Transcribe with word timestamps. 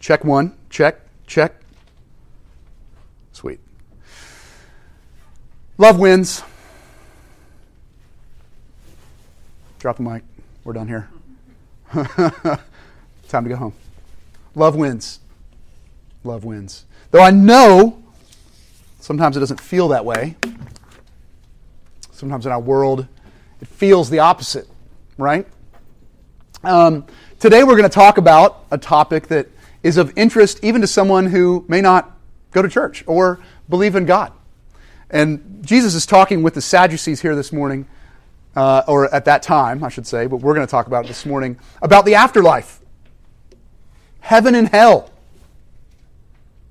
Check 0.00 0.24
one. 0.24 0.56
Check. 0.70 0.96
Check. 1.26 1.54
Sweet. 3.32 3.60
Love 5.78 5.98
wins. 5.98 6.42
Drop 9.78 9.96
the 9.96 10.02
mic. 10.02 10.22
We're 10.64 10.72
done 10.72 10.88
here. 10.88 11.08
Time 13.28 13.44
to 13.44 13.50
go 13.50 13.56
home. 13.56 13.74
Love 14.54 14.74
wins. 14.74 15.20
Love 16.24 16.44
wins. 16.44 16.84
Though 17.10 17.22
I 17.22 17.30
know 17.30 18.02
sometimes 19.00 19.36
it 19.36 19.40
doesn't 19.40 19.60
feel 19.60 19.88
that 19.88 20.04
way. 20.04 20.36
Sometimes 22.10 22.46
in 22.46 22.52
our 22.52 22.60
world, 22.60 23.06
it 23.60 23.68
feels 23.68 24.10
the 24.10 24.18
opposite, 24.18 24.68
right? 25.16 25.46
Um, 26.62 27.06
today 27.38 27.64
we're 27.64 27.76
going 27.76 27.88
to 27.88 27.94
talk 27.94 28.18
about 28.18 28.66
a 28.70 28.76
topic 28.76 29.28
that 29.28 29.48
is 29.82 29.96
of 29.96 30.12
interest 30.16 30.60
even 30.62 30.80
to 30.80 30.86
someone 30.86 31.26
who 31.26 31.64
may 31.68 31.80
not 31.80 32.16
go 32.52 32.62
to 32.62 32.68
church 32.68 33.04
or 33.06 33.40
believe 33.68 33.94
in 33.94 34.06
God. 34.06 34.32
And 35.10 35.60
Jesus 35.62 35.94
is 35.94 36.06
talking 36.06 36.42
with 36.42 36.54
the 36.54 36.60
Sadducees 36.60 37.20
here 37.20 37.34
this 37.34 37.52
morning, 37.52 37.86
uh, 38.54 38.82
or 38.86 39.12
at 39.14 39.24
that 39.24 39.42
time, 39.42 39.82
I 39.82 39.88
should 39.88 40.06
say, 40.06 40.26
but 40.26 40.36
we're 40.36 40.54
going 40.54 40.66
to 40.66 40.70
talk 40.70 40.86
about 40.86 41.04
it 41.04 41.08
this 41.08 41.26
morning, 41.26 41.58
about 41.82 42.04
the 42.04 42.14
afterlife, 42.14 42.80
heaven 44.20 44.54
and 44.54 44.68
hell. 44.68 45.10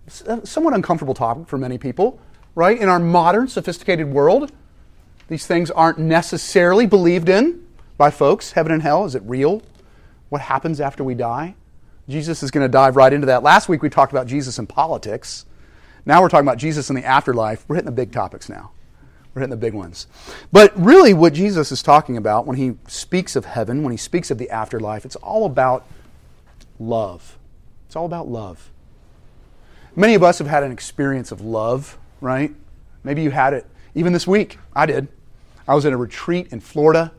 somewhat 0.07 0.73
uncomfortable 0.73 1.13
topic 1.13 1.47
for 1.47 1.57
many 1.57 1.77
people, 1.77 2.19
right? 2.55 2.79
In 2.79 2.89
our 2.89 2.99
modern, 2.99 3.47
sophisticated 3.47 4.07
world, 4.07 4.51
these 5.27 5.45
things 5.45 5.69
aren't 5.69 5.99
necessarily 5.99 6.85
believed 6.85 7.29
in 7.29 7.65
by 7.97 8.09
folks. 8.09 8.53
Heaven 8.53 8.71
and 8.71 8.81
hell, 8.81 9.05
is 9.05 9.13
it 9.15 9.21
real? 9.25 9.61
What 10.29 10.41
happens 10.41 10.81
after 10.81 11.03
we 11.03 11.13
die? 11.13 11.55
Jesus 12.09 12.41
is 12.41 12.51
going 12.51 12.65
to 12.65 12.71
dive 12.71 12.95
right 12.95 13.13
into 13.13 13.27
that. 13.27 13.43
Last 13.43 13.69
week 13.69 13.83
we 13.83 13.89
talked 13.89 14.11
about 14.11 14.27
Jesus 14.27 14.57
and 14.57 14.67
politics. 14.67 15.45
Now 16.05 16.21
we're 16.21 16.29
talking 16.29 16.47
about 16.47 16.57
Jesus 16.57 16.89
in 16.89 16.95
the 16.95 17.05
afterlife. 17.05 17.63
We're 17.67 17.75
hitting 17.75 17.85
the 17.85 17.91
big 17.91 18.11
topics 18.11 18.49
now. 18.49 18.71
We're 19.33 19.41
hitting 19.41 19.51
the 19.51 19.57
big 19.57 19.75
ones. 19.75 20.07
But 20.51 20.77
really, 20.77 21.13
what 21.13 21.33
Jesus 21.33 21.71
is 21.71 21.83
talking 21.83 22.17
about 22.17 22.47
when 22.47 22.57
he 22.57 22.73
speaks 22.87 23.35
of 23.35 23.45
heaven, 23.45 23.83
when 23.83 23.91
he 23.91 23.97
speaks 23.97 24.31
of 24.31 24.39
the 24.39 24.49
afterlife, 24.49 25.05
it's 25.05 25.15
all 25.17 25.45
about 25.45 25.85
love. 26.79 27.37
It's 27.85 27.95
all 27.95 28.05
about 28.05 28.27
love. 28.27 28.71
Many 29.95 30.15
of 30.15 30.23
us 30.23 30.39
have 30.39 30.47
had 30.47 30.63
an 30.63 30.71
experience 30.71 31.31
of 31.31 31.41
love, 31.41 31.97
right? 32.21 32.55
Maybe 33.03 33.21
you 33.21 33.29
had 33.29 33.53
it 33.53 33.67
even 33.93 34.13
this 34.13 34.25
week. 34.25 34.57
I 34.75 34.87
did. 34.87 35.07
I 35.67 35.75
was 35.75 35.85
at 35.85 35.93
a 35.93 35.97
retreat 35.97 36.51
in 36.51 36.59
Florida, 36.59 37.11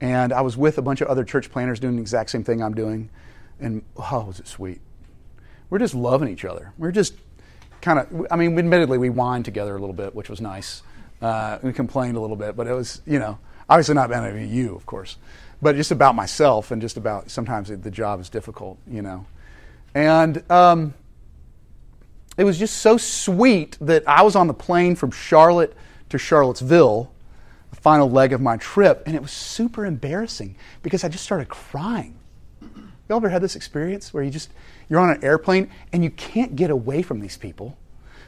and 0.00 0.32
I 0.32 0.40
was 0.40 0.56
with 0.56 0.78
a 0.78 0.82
bunch 0.82 1.02
of 1.02 1.08
other 1.08 1.24
church 1.24 1.50
planners 1.50 1.78
doing 1.78 1.96
the 1.96 2.02
exact 2.02 2.30
same 2.30 2.42
thing 2.42 2.62
I'm 2.62 2.74
doing. 2.74 3.10
And 3.60 3.82
oh, 3.96 4.24
was 4.24 4.40
it 4.40 4.46
sweet. 4.46 4.80
We're 5.70 5.78
just 5.78 5.94
loving 5.94 6.28
each 6.28 6.44
other. 6.44 6.72
We're 6.78 6.92
just 6.92 7.14
kind 7.80 7.98
of, 7.98 8.26
I 8.30 8.36
mean, 8.36 8.58
admittedly, 8.58 8.98
we 8.98 9.08
whined 9.08 9.44
together 9.44 9.76
a 9.76 9.78
little 9.78 9.94
bit, 9.94 10.14
which 10.14 10.30
was 10.30 10.40
nice. 10.40 10.82
Uh, 11.20 11.58
we 11.62 11.72
complained 11.72 12.16
a 12.16 12.20
little 12.20 12.36
bit, 12.36 12.56
but 12.56 12.66
it 12.66 12.72
was, 12.72 13.02
you 13.06 13.18
know, 13.18 13.38
obviously 13.68 13.94
not 13.94 14.06
about 14.06 14.34
you, 14.34 14.74
of 14.74 14.86
course, 14.86 15.16
but 15.60 15.76
just 15.76 15.90
about 15.90 16.14
myself 16.14 16.70
and 16.70 16.80
just 16.80 16.96
about 16.96 17.30
sometimes 17.30 17.68
the 17.68 17.90
job 17.90 18.20
is 18.20 18.28
difficult, 18.28 18.78
you 18.86 19.02
know. 19.02 19.26
And 19.94 20.48
um, 20.50 20.94
it 22.36 22.44
was 22.44 22.58
just 22.58 22.78
so 22.78 22.96
sweet 22.96 23.76
that 23.80 24.08
I 24.08 24.22
was 24.22 24.36
on 24.36 24.46
the 24.46 24.54
plane 24.54 24.94
from 24.94 25.10
Charlotte 25.10 25.74
to 26.10 26.18
Charlottesville 26.18 27.10
the 27.70 27.76
final 27.76 28.10
leg 28.10 28.32
of 28.32 28.40
my 28.40 28.56
trip, 28.56 29.02
and 29.06 29.14
it 29.14 29.22
was 29.22 29.30
super 29.30 29.84
embarrassing 29.84 30.56
because 30.82 31.04
I 31.04 31.08
just 31.08 31.24
started 31.24 31.48
crying. 31.48 32.14
You 33.08 33.16
ever 33.16 33.28
had 33.28 33.42
this 33.42 33.56
experience 33.56 34.12
where 34.12 34.22
you 34.22 34.30
just 34.30 34.50
you're 34.88 35.00
on 35.00 35.10
an 35.10 35.24
airplane 35.24 35.70
and 35.92 36.04
you 36.04 36.10
can't 36.10 36.56
get 36.56 36.70
away 36.70 37.02
from 37.02 37.20
these 37.20 37.36
people? 37.36 37.76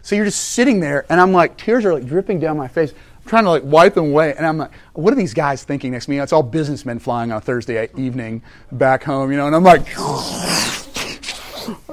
So 0.03 0.17
you're 0.17 0.25
just 0.25 0.53
sitting 0.53 0.81
there, 0.81 1.05
and 1.11 1.21
I'm 1.21 1.33
like, 1.33 1.59
tears 1.59 1.85
are 1.85 1.93
like 1.93 2.07
dripping 2.07 2.41
down 2.41 2.57
my 2.57 2.69
face. 2.69 2.93
I'm 3.23 3.29
trying 3.29 3.45
to 3.45 3.51
like 3.51 3.63
wipe 3.65 3.95
them 3.95 4.07
away, 4.07 4.35
and 4.35 4.47
I'm 4.47 4.57
like, 4.57 4.73
what 4.95 5.13
are 5.13 5.17
these 5.17 5.35
guys 5.35 5.63
thinking 5.63 5.93
next 5.93 6.07
to 6.07 6.11
me? 6.11 6.19
It's 6.19 6.33
all 6.33 6.43
businessmen 6.43 6.99
flying 6.99 7.31
on 7.31 7.39
a 7.39 7.41
Thursday 7.41 7.91
evening 7.97 8.43
back 8.73 9.05
home, 9.05 9.31
you 9.31 9.37
know, 9.37 9.47
and 9.47 9.55
I'm 9.55 9.63
like, 9.63 9.87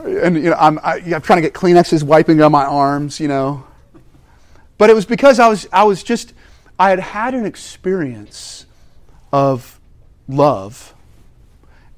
and 0.06 0.36
you 0.36 0.50
know, 0.52 0.58
I'm, 0.58 0.80
I, 0.80 1.00
am 1.00 1.22
trying 1.22 1.38
to 1.38 1.42
get 1.42 1.54
Kleenexes 1.54 2.04
wiping 2.04 2.42
on 2.42 2.52
my 2.52 2.66
arms, 2.66 3.20
you 3.20 3.28
know. 3.28 3.66
But 4.78 4.90
it 4.90 4.94
was 4.94 5.06
because 5.06 5.40
I 5.40 5.50
was 5.50 5.68
I 5.74 5.84
was 5.84 6.04
just 6.04 6.34
I 6.80 6.92
had 6.92 7.00
had 7.00 7.34
an 7.34 7.46
experience 7.46 8.66
of 9.34 9.80
love, 10.28 10.94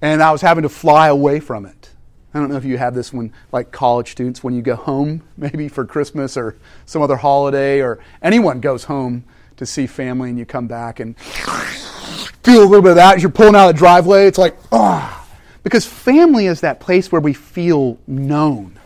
and 0.01 0.21
I 0.21 0.31
was 0.31 0.41
having 0.41 0.63
to 0.63 0.69
fly 0.69 1.07
away 1.07 1.39
from 1.39 1.65
it. 1.65 1.89
I 2.33 2.39
don't 2.39 2.49
know 2.49 2.57
if 2.57 2.65
you 2.65 2.77
have 2.77 2.93
this 2.93 3.11
when, 3.11 3.33
like 3.51 3.71
college 3.71 4.11
students, 4.11 4.43
when 4.43 4.53
you 4.53 4.61
go 4.61 4.75
home, 4.75 5.23
maybe 5.37 5.67
for 5.67 5.85
Christmas 5.85 6.37
or 6.37 6.55
some 6.85 7.01
other 7.01 7.17
holiday, 7.17 7.81
or 7.81 7.99
anyone 8.21 8.59
goes 8.59 8.85
home 8.85 9.23
to 9.57 9.65
see 9.65 9.87
family 9.87 10.29
and 10.29 10.39
you 10.39 10.45
come 10.45 10.67
back 10.67 10.99
and 10.99 11.17
feel 12.43 12.63
a 12.63 12.65
little 12.65 12.81
bit 12.81 12.91
of 12.91 12.95
that 12.95 13.17
as 13.17 13.23
you're 13.23 13.31
pulling 13.31 13.55
out 13.55 13.69
of 13.69 13.75
the 13.75 13.79
driveway. 13.79 14.25
It's 14.27 14.37
like, 14.37 14.57
ah. 14.71 15.15
Oh. 15.15 15.19
Because 15.61 15.85
family 15.85 16.45
is 16.45 16.61
that 16.61 16.79
place 16.79 17.11
where 17.11 17.21
we 17.21 17.33
feel 17.33 17.97
known 18.07 18.79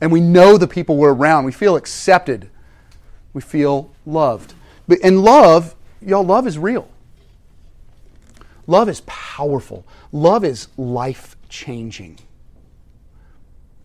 and 0.00 0.12
we 0.12 0.20
know 0.20 0.58
the 0.58 0.66
people 0.66 0.96
we're 0.96 1.14
around. 1.14 1.44
We 1.44 1.52
feel 1.52 1.76
accepted. 1.76 2.50
We 3.32 3.40
feel 3.40 3.90
loved. 4.04 4.54
But 4.86 4.98
in 5.00 5.22
love, 5.22 5.74
y'all, 6.00 6.22
love 6.22 6.46
is 6.46 6.58
real. 6.58 6.88
Love 8.66 8.88
is 8.88 9.00
powerful. 9.06 9.86
Love 10.12 10.44
is 10.44 10.68
life 10.76 11.36
changing. 11.48 12.18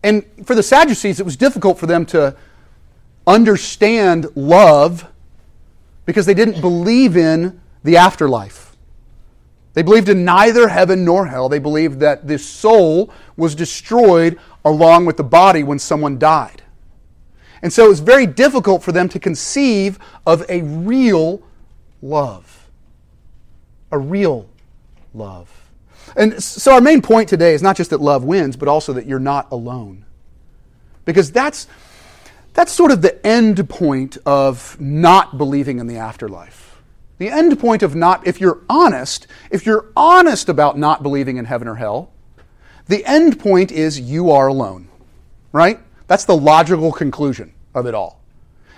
And 0.02 0.24
for 0.44 0.54
the 0.54 0.62
Sadducees, 0.62 1.20
it 1.20 1.24
was 1.24 1.36
difficult 1.36 1.78
for 1.78 1.86
them 1.86 2.04
to 2.06 2.36
understand 3.26 4.26
love 4.34 5.06
because 6.06 6.26
they 6.26 6.34
didn't 6.34 6.60
believe 6.60 7.16
in 7.16 7.60
the 7.84 7.96
afterlife. 7.96 8.76
They 9.74 9.82
believed 9.82 10.08
in 10.08 10.24
neither 10.24 10.68
heaven 10.68 11.04
nor 11.04 11.26
hell. 11.26 11.48
They 11.48 11.58
believed 11.58 12.00
that 12.00 12.26
the 12.26 12.38
soul 12.38 13.12
was 13.36 13.54
destroyed 13.54 14.38
along 14.64 15.06
with 15.06 15.16
the 15.16 15.24
body 15.24 15.62
when 15.62 15.78
someone 15.78 16.18
died. 16.18 16.62
And 17.62 17.72
so 17.72 17.86
it 17.86 17.88
was 17.88 18.00
very 18.00 18.26
difficult 18.26 18.82
for 18.82 18.92
them 18.92 19.08
to 19.10 19.20
conceive 19.20 19.98
of 20.26 20.44
a 20.48 20.62
real 20.62 21.42
love. 22.02 22.68
A 23.92 23.98
real 23.98 24.48
love. 25.14 25.61
And 26.16 26.42
so 26.42 26.74
our 26.74 26.80
main 26.80 27.02
point 27.02 27.28
today 27.28 27.54
is 27.54 27.62
not 27.62 27.76
just 27.76 27.90
that 27.90 28.00
love 28.00 28.24
wins, 28.24 28.56
but 28.56 28.68
also 28.68 28.92
that 28.92 29.06
you're 29.06 29.18
not 29.18 29.50
alone. 29.50 30.04
Because 31.04 31.32
that's, 31.32 31.66
that's 32.54 32.72
sort 32.72 32.90
of 32.90 33.02
the 33.02 33.24
end 33.26 33.68
point 33.68 34.18
of 34.26 34.80
not 34.80 35.38
believing 35.38 35.78
in 35.78 35.86
the 35.86 35.96
afterlife. 35.96 36.80
The 37.18 37.30
end 37.30 37.58
point 37.58 37.82
of 37.82 37.94
not, 37.94 38.26
if 38.26 38.40
you're 38.40 38.60
honest, 38.68 39.26
if 39.50 39.64
you're 39.64 39.86
honest 39.96 40.48
about 40.48 40.78
not 40.78 41.02
believing 41.02 41.36
in 41.36 41.44
heaven 41.44 41.68
or 41.68 41.76
hell, 41.76 42.10
the 42.86 43.04
end 43.04 43.38
point 43.38 43.70
is 43.70 44.00
you 44.00 44.30
are 44.30 44.48
alone, 44.48 44.88
right? 45.52 45.78
That's 46.08 46.24
the 46.24 46.36
logical 46.36 46.92
conclusion 46.92 47.54
of 47.74 47.86
it 47.86 47.94
all. 47.94 48.20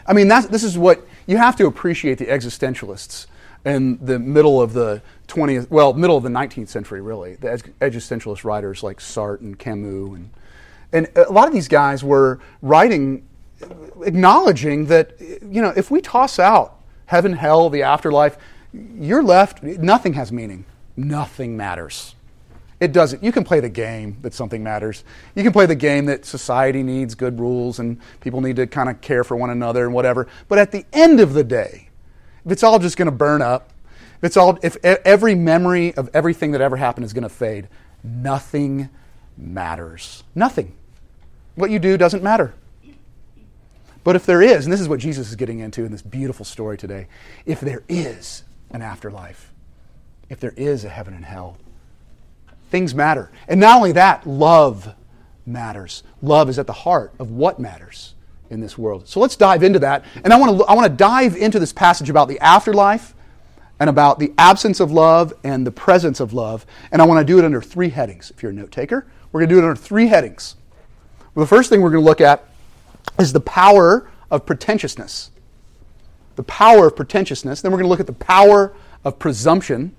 I 0.06 0.12
mean, 0.12 0.28
this 0.28 0.62
is 0.62 0.76
what 0.76 1.06
you 1.26 1.38
have 1.38 1.56
to 1.56 1.66
appreciate 1.66 2.18
the 2.18 2.26
existentialists 2.26 3.26
in 3.64 3.98
the 4.04 4.18
middle 4.18 4.60
of 4.60 4.74
the 4.74 5.00
20th, 5.28 5.70
well, 5.70 5.92
middle 5.92 6.16
of 6.16 6.22
the 6.22 6.28
19th 6.28 6.68
century, 6.68 7.00
really. 7.00 7.36
The 7.36 7.48
existentialist 7.80 8.44
writers 8.44 8.82
like 8.82 8.98
Sartre 8.98 9.40
and 9.40 9.58
Camus. 9.58 10.16
And, 10.16 10.30
and 10.92 11.08
a 11.16 11.32
lot 11.32 11.48
of 11.48 11.54
these 11.54 11.68
guys 11.68 12.04
were 12.04 12.40
writing, 12.62 13.26
acknowledging 14.02 14.86
that, 14.86 15.20
you 15.20 15.62
know, 15.62 15.72
if 15.76 15.90
we 15.90 16.00
toss 16.00 16.38
out 16.38 16.80
heaven, 17.06 17.32
hell, 17.32 17.70
the 17.70 17.82
afterlife, 17.82 18.36
you're 18.72 19.22
left, 19.22 19.62
nothing 19.62 20.14
has 20.14 20.32
meaning. 20.32 20.64
Nothing 20.96 21.56
matters. 21.56 22.14
It 22.80 22.92
doesn't. 22.92 23.22
You 23.22 23.32
can 23.32 23.44
play 23.44 23.60
the 23.60 23.68
game 23.68 24.18
that 24.22 24.34
something 24.34 24.62
matters. 24.62 25.04
You 25.34 25.42
can 25.42 25.52
play 25.52 25.66
the 25.66 25.74
game 25.74 26.06
that 26.06 26.24
society 26.24 26.82
needs 26.82 27.14
good 27.14 27.38
rules 27.38 27.78
and 27.78 27.98
people 28.20 28.40
need 28.40 28.56
to 28.56 28.66
kind 28.66 28.88
of 28.88 29.00
care 29.00 29.24
for 29.24 29.36
one 29.36 29.50
another 29.50 29.84
and 29.84 29.94
whatever. 29.94 30.28
But 30.48 30.58
at 30.58 30.72
the 30.72 30.84
end 30.92 31.20
of 31.20 31.34
the 31.34 31.44
day, 31.44 31.88
if 32.44 32.52
it's 32.52 32.62
all 32.62 32.78
just 32.78 32.96
going 32.96 33.06
to 33.06 33.12
burn 33.12 33.42
up, 33.42 33.70
it's 34.26 34.36
all 34.36 34.58
if 34.62 34.76
every 34.84 35.34
memory 35.34 35.94
of 35.94 36.10
everything 36.14 36.52
that 36.52 36.60
ever 36.60 36.76
happened 36.76 37.04
is 37.04 37.12
going 37.12 37.22
to 37.22 37.28
fade, 37.28 37.68
nothing 38.02 38.88
matters. 39.36 40.24
Nothing. 40.34 40.74
What 41.54 41.70
you 41.70 41.78
do 41.78 41.96
doesn't 41.96 42.22
matter. 42.22 42.54
But 44.02 44.16
if 44.16 44.26
there 44.26 44.42
is, 44.42 44.66
and 44.66 44.72
this 44.72 44.80
is 44.80 44.88
what 44.88 45.00
Jesus 45.00 45.30
is 45.30 45.36
getting 45.36 45.60
into 45.60 45.84
in 45.84 45.92
this 45.92 46.02
beautiful 46.02 46.44
story 46.44 46.76
today, 46.76 47.06
if 47.46 47.60
there 47.60 47.82
is 47.88 48.44
an 48.70 48.82
afterlife, 48.82 49.52
if 50.28 50.40
there 50.40 50.52
is 50.56 50.84
a 50.84 50.90
heaven 50.90 51.14
and 51.14 51.24
hell, 51.24 51.56
Things 52.74 52.92
matter. 52.92 53.30
And 53.46 53.60
not 53.60 53.76
only 53.76 53.92
that, 53.92 54.26
love 54.26 54.96
matters. 55.46 56.02
Love 56.22 56.48
is 56.48 56.58
at 56.58 56.66
the 56.66 56.72
heart 56.72 57.12
of 57.20 57.30
what 57.30 57.60
matters 57.60 58.14
in 58.50 58.58
this 58.58 58.76
world. 58.76 59.06
So 59.06 59.20
let's 59.20 59.36
dive 59.36 59.62
into 59.62 59.78
that. 59.78 60.04
And 60.24 60.32
I 60.32 60.40
want 60.40 60.58
to, 60.58 60.64
I 60.64 60.74
want 60.74 60.86
to 60.90 60.96
dive 60.96 61.36
into 61.36 61.60
this 61.60 61.72
passage 61.72 62.10
about 62.10 62.26
the 62.26 62.40
afterlife 62.40 63.13
and 63.80 63.90
about 63.90 64.18
the 64.18 64.32
absence 64.38 64.80
of 64.80 64.92
love 64.92 65.32
and 65.42 65.66
the 65.66 65.72
presence 65.72 66.20
of 66.20 66.32
love. 66.32 66.64
And 66.92 67.02
I 67.02 67.04
want 67.04 67.20
to 67.20 67.24
do 67.24 67.38
it 67.38 67.44
under 67.44 67.60
three 67.60 67.90
headings. 67.90 68.30
If 68.30 68.42
you're 68.42 68.52
a 68.52 68.54
note 68.54 68.70
taker, 68.70 69.06
we're 69.32 69.40
going 69.40 69.48
to 69.48 69.54
do 69.54 69.58
it 69.58 69.64
under 69.64 69.76
three 69.76 70.06
headings. 70.06 70.56
Well, 71.34 71.44
the 71.44 71.48
first 71.48 71.70
thing 71.70 71.82
we're 71.82 71.90
going 71.90 72.02
to 72.02 72.08
look 72.08 72.20
at 72.20 72.48
is 73.18 73.32
the 73.32 73.40
power 73.40 74.10
of 74.30 74.46
pretentiousness. 74.46 75.30
The 76.36 76.44
power 76.44 76.86
of 76.86 76.96
pretentiousness. 76.96 77.60
Then 77.60 77.72
we're 77.72 77.78
going 77.78 77.86
to 77.86 77.90
look 77.90 78.00
at 78.00 78.06
the 78.06 78.12
power 78.12 78.74
of 79.04 79.18
presumption. 79.18 79.94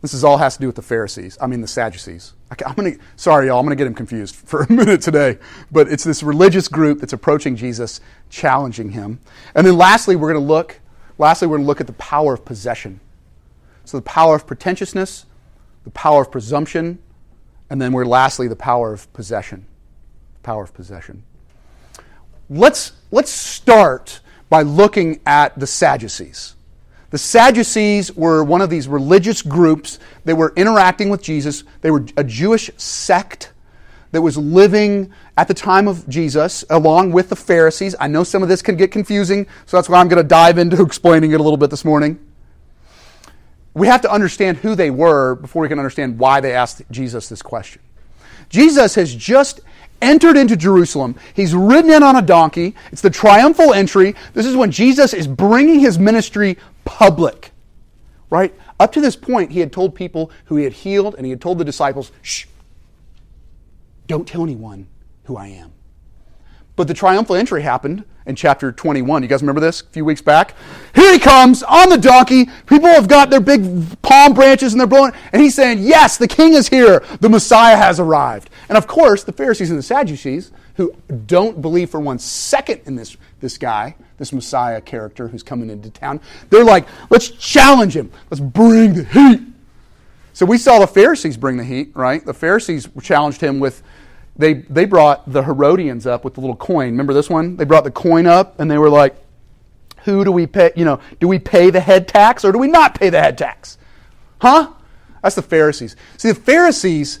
This 0.00 0.14
is 0.14 0.24
all 0.24 0.38
has 0.38 0.54
to 0.54 0.60
do 0.60 0.66
with 0.66 0.76
the 0.76 0.82
Pharisees. 0.82 1.36
I 1.40 1.46
mean 1.46 1.60
the 1.60 1.68
Sadducees. 1.68 2.32
I'm 2.66 2.74
to 2.74 2.98
sorry 3.16 3.46
y'all, 3.46 3.60
I'm 3.60 3.66
going 3.66 3.76
to 3.76 3.80
get 3.80 3.84
them 3.84 3.94
confused 3.94 4.34
for 4.46 4.62
a 4.62 4.72
minute 4.72 5.02
today, 5.02 5.38
but 5.70 5.88
it's 5.88 6.04
this 6.04 6.22
religious 6.22 6.68
group 6.68 7.00
that's 7.00 7.12
approaching 7.12 7.54
Jesus, 7.54 8.00
challenging 8.28 8.90
him. 8.90 9.20
And 9.54 9.66
then 9.66 9.76
lastly, 9.76 10.16
we're 10.16 10.32
going 10.32 10.42
to 10.42 10.52
look 10.52 10.80
lastly 11.18 11.46
we're 11.46 11.58
going 11.58 11.64
to 11.64 11.68
look 11.68 11.80
at 11.80 11.86
the 11.86 11.92
power 11.94 12.34
of 12.34 12.44
possession. 12.44 13.00
So 13.90 13.98
the 13.98 14.02
power 14.02 14.36
of 14.36 14.46
pretentiousness, 14.46 15.26
the 15.82 15.90
power 15.90 16.22
of 16.22 16.30
presumption, 16.30 17.00
and 17.68 17.82
then 17.82 17.92
we're 17.92 18.04
lastly 18.04 18.46
the 18.46 18.54
power 18.54 18.92
of 18.92 19.12
possession. 19.12 19.66
Power 20.44 20.62
of 20.62 20.72
possession. 20.72 21.24
Let's 22.48 22.92
let's 23.10 23.32
start 23.32 24.20
by 24.48 24.62
looking 24.62 25.18
at 25.26 25.58
the 25.58 25.66
Sadducees. 25.66 26.54
The 27.10 27.18
Sadducees 27.18 28.14
were 28.14 28.44
one 28.44 28.60
of 28.60 28.70
these 28.70 28.86
religious 28.86 29.42
groups 29.42 29.98
that 30.24 30.36
were 30.36 30.52
interacting 30.54 31.08
with 31.08 31.20
Jesus. 31.20 31.64
They 31.80 31.90
were 31.90 32.06
a 32.16 32.22
Jewish 32.22 32.70
sect 32.76 33.52
that 34.12 34.22
was 34.22 34.38
living 34.38 35.12
at 35.36 35.48
the 35.48 35.54
time 35.54 35.88
of 35.88 36.08
Jesus 36.08 36.64
along 36.70 37.10
with 37.10 37.28
the 37.28 37.34
Pharisees. 37.34 37.96
I 37.98 38.06
know 38.06 38.22
some 38.22 38.44
of 38.44 38.48
this 38.48 38.62
can 38.62 38.76
get 38.76 38.92
confusing, 38.92 39.48
so 39.66 39.76
that's 39.76 39.88
why 39.88 39.98
I'm 39.98 40.06
going 40.06 40.22
to 40.22 40.28
dive 40.28 40.58
into 40.58 40.80
explaining 40.86 41.32
it 41.32 41.40
a 41.40 41.42
little 41.42 41.56
bit 41.56 41.70
this 41.70 41.84
morning. 41.84 42.20
We 43.74 43.86
have 43.86 44.02
to 44.02 44.10
understand 44.10 44.58
who 44.58 44.74
they 44.74 44.90
were 44.90 45.36
before 45.36 45.62
we 45.62 45.68
can 45.68 45.78
understand 45.78 46.18
why 46.18 46.40
they 46.40 46.52
asked 46.52 46.82
Jesus 46.90 47.28
this 47.28 47.42
question. 47.42 47.80
Jesus 48.48 48.96
has 48.96 49.14
just 49.14 49.60
entered 50.02 50.36
into 50.36 50.56
Jerusalem. 50.56 51.14
He's 51.34 51.54
ridden 51.54 51.90
in 51.90 52.02
on 52.02 52.16
a 52.16 52.22
donkey. 52.22 52.74
It's 52.90 53.02
the 53.02 53.10
triumphal 53.10 53.72
entry. 53.72 54.16
This 54.34 54.46
is 54.46 54.56
when 54.56 54.70
Jesus 54.70 55.14
is 55.14 55.26
bringing 55.26 55.78
his 55.80 55.98
ministry 55.98 56.58
public. 56.84 57.52
Right? 58.28 58.54
Up 58.80 58.92
to 58.92 59.00
this 59.00 59.14
point, 59.14 59.52
he 59.52 59.60
had 59.60 59.72
told 59.72 59.94
people 59.94 60.30
who 60.46 60.56
he 60.56 60.64
had 60.64 60.72
healed, 60.72 61.14
and 61.16 61.26
he 61.26 61.30
had 61.30 61.40
told 61.40 61.58
the 61.58 61.64
disciples, 61.64 62.12
shh, 62.22 62.46
don't 64.06 64.26
tell 64.26 64.42
anyone 64.42 64.88
who 65.24 65.36
I 65.36 65.48
am. 65.48 65.72
But 66.76 66.88
the 66.88 66.94
triumphal 66.94 67.36
entry 67.36 67.62
happened 67.62 68.04
in 68.30 68.36
chapter 68.36 68.72
21. 68.72 69.22
You 69.22 69.28
guys 69.28 69.42
remember 69.42 69.60
this 69.60 69.82
a 69.82 69.84
few 69.86 70.04
weeks 70.04 70.22
back? 70.22 70.54
Here 70.94 71.12
he 71.12 71.18
comes 71.18 71.62
on 71.62 71.90
the 71.90 71.98
donkey. 71.98 72.46
People 72.64 72.88
have 72.88 73.08
got 73.08 73.28
their 73.28 73.40
big 73.40 74.00
palm 74.00 74.32
branches 74.32 74.72
and 74.72 74.80
they're 74.80 74.86
blowing. 74.86 75.12
And 75.32 75.42
he's 75.42 75.54
saying, 75.54 75.80
Yes, 75.80 76.16
the 76.16 76.28
king 76.28 76.54
is 76.54 76.68
here. 76.68 77.04
The 77.20 77.28
Messiah 77.28 77.76
has 77.76 78.00
arrived. 78.00 78.48
And 78.68 78.78
of 78.78 78.86
course, 78.86 79.24
the 79.24 79.32
Pharisees 79.32 79.68
and 79.68 79.78
the 79.78 79.82
Sadducees, 79.82 80.52
who 80.76 80.94
don't 81.26 81.60
believe 81.60 81.90
for 81.90 82.00
one 82.00 82.18
second 82.18 82.80
in 82.86 82.94
this, 82.94 83.16
this 83.40 83.58
guy, 83.58 83.96
this 84.16 84.32
Messiah 84.32 84.80
character 84.80 85.28
who's 85.28 85.42
coming 85.42 85.68
into 85.68 85.90
town, 85.90 86.20
they're 86.48 86.64
like, 86.64 86.86
Let's 87.10 87.28
challenge 87.28 87.94
him. 87.94 88.10
Let's 88.30 88.40
bring 88.40 88.94
the 88.94 89.04
heat. 89.04 89.40
So 90.32 90.46
we 90.46 90.56
saw 90.56 90.78
the 90.78 90.86
Pharisees 90.86 91.36
bring 91.36 91.56
the 91.56 91.64
heat, 91.64 91.90
right? 91.94 92.24
The 92.24 92.32
Pharisees 92.32 92.88
challenged 93.02 93.40
him 93.40 93.58
with 93.58 93.82
they, 94.40 94.54
they 94.54 94.86
brought 94.86 95.30
the 95.30 95.42
Herodians 95.42 96.06
up 96.06 96.24
with 96.24 96.34
the 96.34 96.40
little 96.40 96.56
coin. 96.56 96.86
Remember 96.86 97.12
this 97.12 97.28
one? 97.28 97.56
They 97.56 97.64
brought 97.64 97.84
the 97.84 97.90
coin 97.90 98.26
up 98.26 98.58
and 98.58 98.70
they 98.70 98.78
were 98.78 98.88
like, 98.88 99.14
who 100.04 100.24
do 100.24 100.32
we 100.32 100.46
pay? 100.46 100.72
You 100.74 100.86
know, 100.86 101.00
do 101.20 101.28
we 101.28 101.38
pay 101.38 101.68
the 101.68 101.80
head 101.80 102.08
tax 102.08 102.42
or 102.42 102.50
do 102.50 102.58
we 102.58 102.66
not 102.66 102.98
pay 102.98 103.10
the 103.10 103.20
head 103.20 103.36
tax? 103.36 103.76
Huh? 104.40 104.72
That's 105.22 105.34
the 105.34 105.42
Pharisees. 105.42 105.94
See, 106.16 106.30
the 106.30 106.34
Pharisees, 106.34 107.20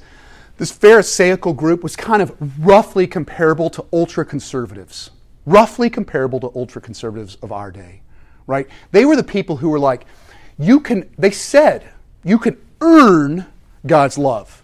this 0.56 0.72
Pharisaical 0.72 1.52
group, 1.52 1.82
was 1.82 1.94
kind 1.94 2.22
of 2.22 2.34
roughly 2.58 3.06
comparable 3.06 3.68
to 3.70 3.84
ultra 3.92 4.24
conservatives. 4.24 5.10
Roughly 5.44 5.90
comparable 5.90 6.40
to 6.40 6.50
ultra 6.54 6.80
conservatives 6.80 7.36
of 7.42 7.52
our 7.52 7.70
day, 7.70 8.00
right? 8.46 8.66
They 8.92 9.04
were 9.04 9.16
the 9.16 9.22
people 9.22 9.58
who 9.58 9.68
were 9.68 9.78
like, 9.78 10.06
you 10.58 10.80
can, 10.80 11.10
they 11.18 11.30
said, 11.30 11.90
you 12.24 12.38
can 12.38 12.56
earn 12.80 13.46
God's 13.86 14.16
love. 14.16 14.62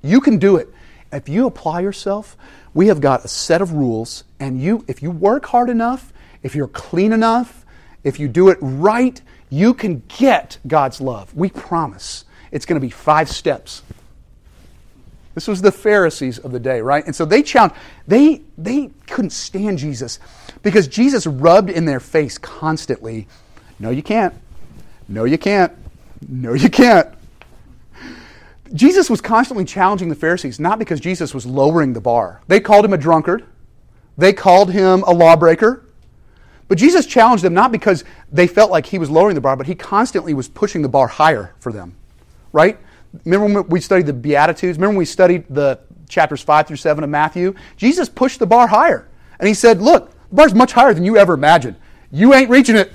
You 0.00 0.20
can 0.20 0.38
do 0.38 0.56
it 0.56 0.68
if 1.12 1.28
you 1.28 1.46
apply 1.46 1.80
yourself, 1.80 2.36
we 2.74 2.88
have 2.88 3.00
got 3.00 3.24
a 3.24 3.28
set 3.28 3.60
of 3.60 3.72
rules, 3.72 4.24
and 4.40 4.60
you, 4.60 4.84
if 4.88 5.02
you 5.02 5.10
work 5.10 5.46
hard 5.46 5.68
enough, 5.68 6.12
if 6.42 6.54
you're 6.54 6.68
clean 6.68 7.12
enough, 7.12 7.64
if 8.02 8.18
you 8.18 8.28
do 8.28 8.48
it 8.48 8.58
right, 8.60 9.20
you 9.50 9.74
can 9.74 10.02
get 10.08 10.58
God's 10.66 11.00
love. 11.00 11.34
We 11.34 11.50
promise. 11.50 12.24
It's 12.50 12.66
going 12.66 12.80
to 12.80 12.84
be 12.84 12.90
five 12.90 13.28
steps. 13.28 13.82
This 15.34 15.48
was 15.48 15.62
the 15.62 15.72
Pharisees 15.72 16.38
of 16.38 16.52
the 16.52 16.60
day, 16.60 16.80
right? 16.80 17.04
And 17.06 17.16
so 17.16 17.24
they 17.24 17.42
challenged, 17.42 17.76
they, 18.06 18.42
they 18.58 18.90
couldn't 19.06 19.30
stand 19.30 19.78
Jesus 19.78 20.18
because 20.62 20.88
Jesus 20.88 21.26
rubbed 21.26 21.70
in 21.70 21.86
their 21.86 22.00
face 22.00 22.38
constantly, 22.38 23.28
no, 23.78 23.90
you 23.90 24.02
can't. 24.02 24.34
No, 25.08 25.24
you 25.24 25.38
can't. 25.38 25.72
No, 26.28 26.52
you 26.52 26.70
can't. 26.70 27.08
Jesus 28.74 29.10
was 29.10 29.20
constantly 29.20 29.64
challenging 29.64 30.08
the 30.08 30.14
Pharisees, 30.14 30.58
not 30.58 30.78
because 30.78 31.00
Jesus 31.00 31.34
was 31.34 31.44
lowering 31.44 31.92
the 31.92 32.00
bar. 32.00 32.40
They 32.48 32.60
called 32.60 32.84
him 32.84 32.92
a 32.92 32.98
drunkard, 32.98 33.44
they 34.16 34.32
called 34.32 34.72
him 34.72 35.02
a 35.06 35.12
lawbreaker. 35.12 35.86
But 36.68 36.78
Jesus 36.78 37.04
challenged 37.04 37.44
them 37.44 37.52
not 37.52 37.70
because 37.70 38.02
they 38.30 38.46
felt 38.46 38.70
like 38.70 38.86
he 38.86 38.98
was 38.98 39.10
lowering 39.10 39.34
the 39.34 39.42
bar, 39.42 39.56
but 39.56 39.66
he 39.66 39.74
constantly 39.74 40.32
was 40.32 40.48
pushing 40.48 40.80
the 40.80 40.88
bar 40.88 41.06
higher 41.06 41.54
for 41.60 41.70
them. 41.70 41.94
Right? 42.50 42.78
Remember 43.26 43.60
when 43.60 43.68
we 43.68 43.80
studied 43.80 44.06
the 44.06 44.14
Beatitudes? 44.14 44.78
Remember 44.78 44.92
when 44.92 44.98
we 44.98 45.04
studied 45.04 45.44
the 45.50 45.80
chapters 46.08 46.40
5 46.40 46.68
through 46.68 46.76
7 46.76 47.04
of 47.04 47.10
Matthew? 47.10 47.54
Jesus 47.76 48.08
pushed 48.08 48.38
the 48.38 48.46
bar 48.46 48.66
higher. 48.68 49.06
And 49.38 49.46
he 49.46 49.54
said, 49.54 49.82
Look, 49.82 50.10
the 50.30 50.36
bar's 50.36 50.54
much 50.54 50.72
higher 50.72 50.94
than 50.94 51.04
you 51.04 51.18
ever 51.18 51.34
imagined. 51.34 51.76
You 52.10 52.32
ain't 52.32 52.48
reaching 52.48 52.76
it. 52.76 52.92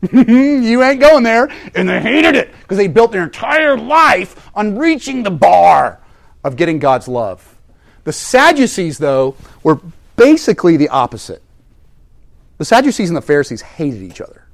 you 0.12 0.82
ain't 0.82 1.00
going 1.00 1.24
there. 1.24 1.50
And 1.74 1.88
they 1.88 2.00
hated 2.00 2.36
it 2.36 2.52
because 2.52 2.76
they 2.76 2.88
built 2.88 3.12
their 3.12 3.24
entire 3.24 3.76
life 3.76 4.50
on 4.54 4.78
reaching 4.78 5.22
the 5.22 5.30
bar 5.30 6.00
of 6.44 6.56
getting 6.56 6.78
God's 6.78 7.08
love. 7.08 7.56
The 8.04 8.12
Sadducees, 8.12 8.98
though, 8.98 9.36
were 9.62 9.80
basically 10.16 10.76
the 10.76 10.88
opposite. 10.88 11.42
The 12.58 12.64
Sadducees 12.64 13.10
and 13.10 13.16
the 13.16 13.22
Pharisees 13.22 13.62
hated 13.62 14.02
each 14.02 14.20
other. 14.20 14.46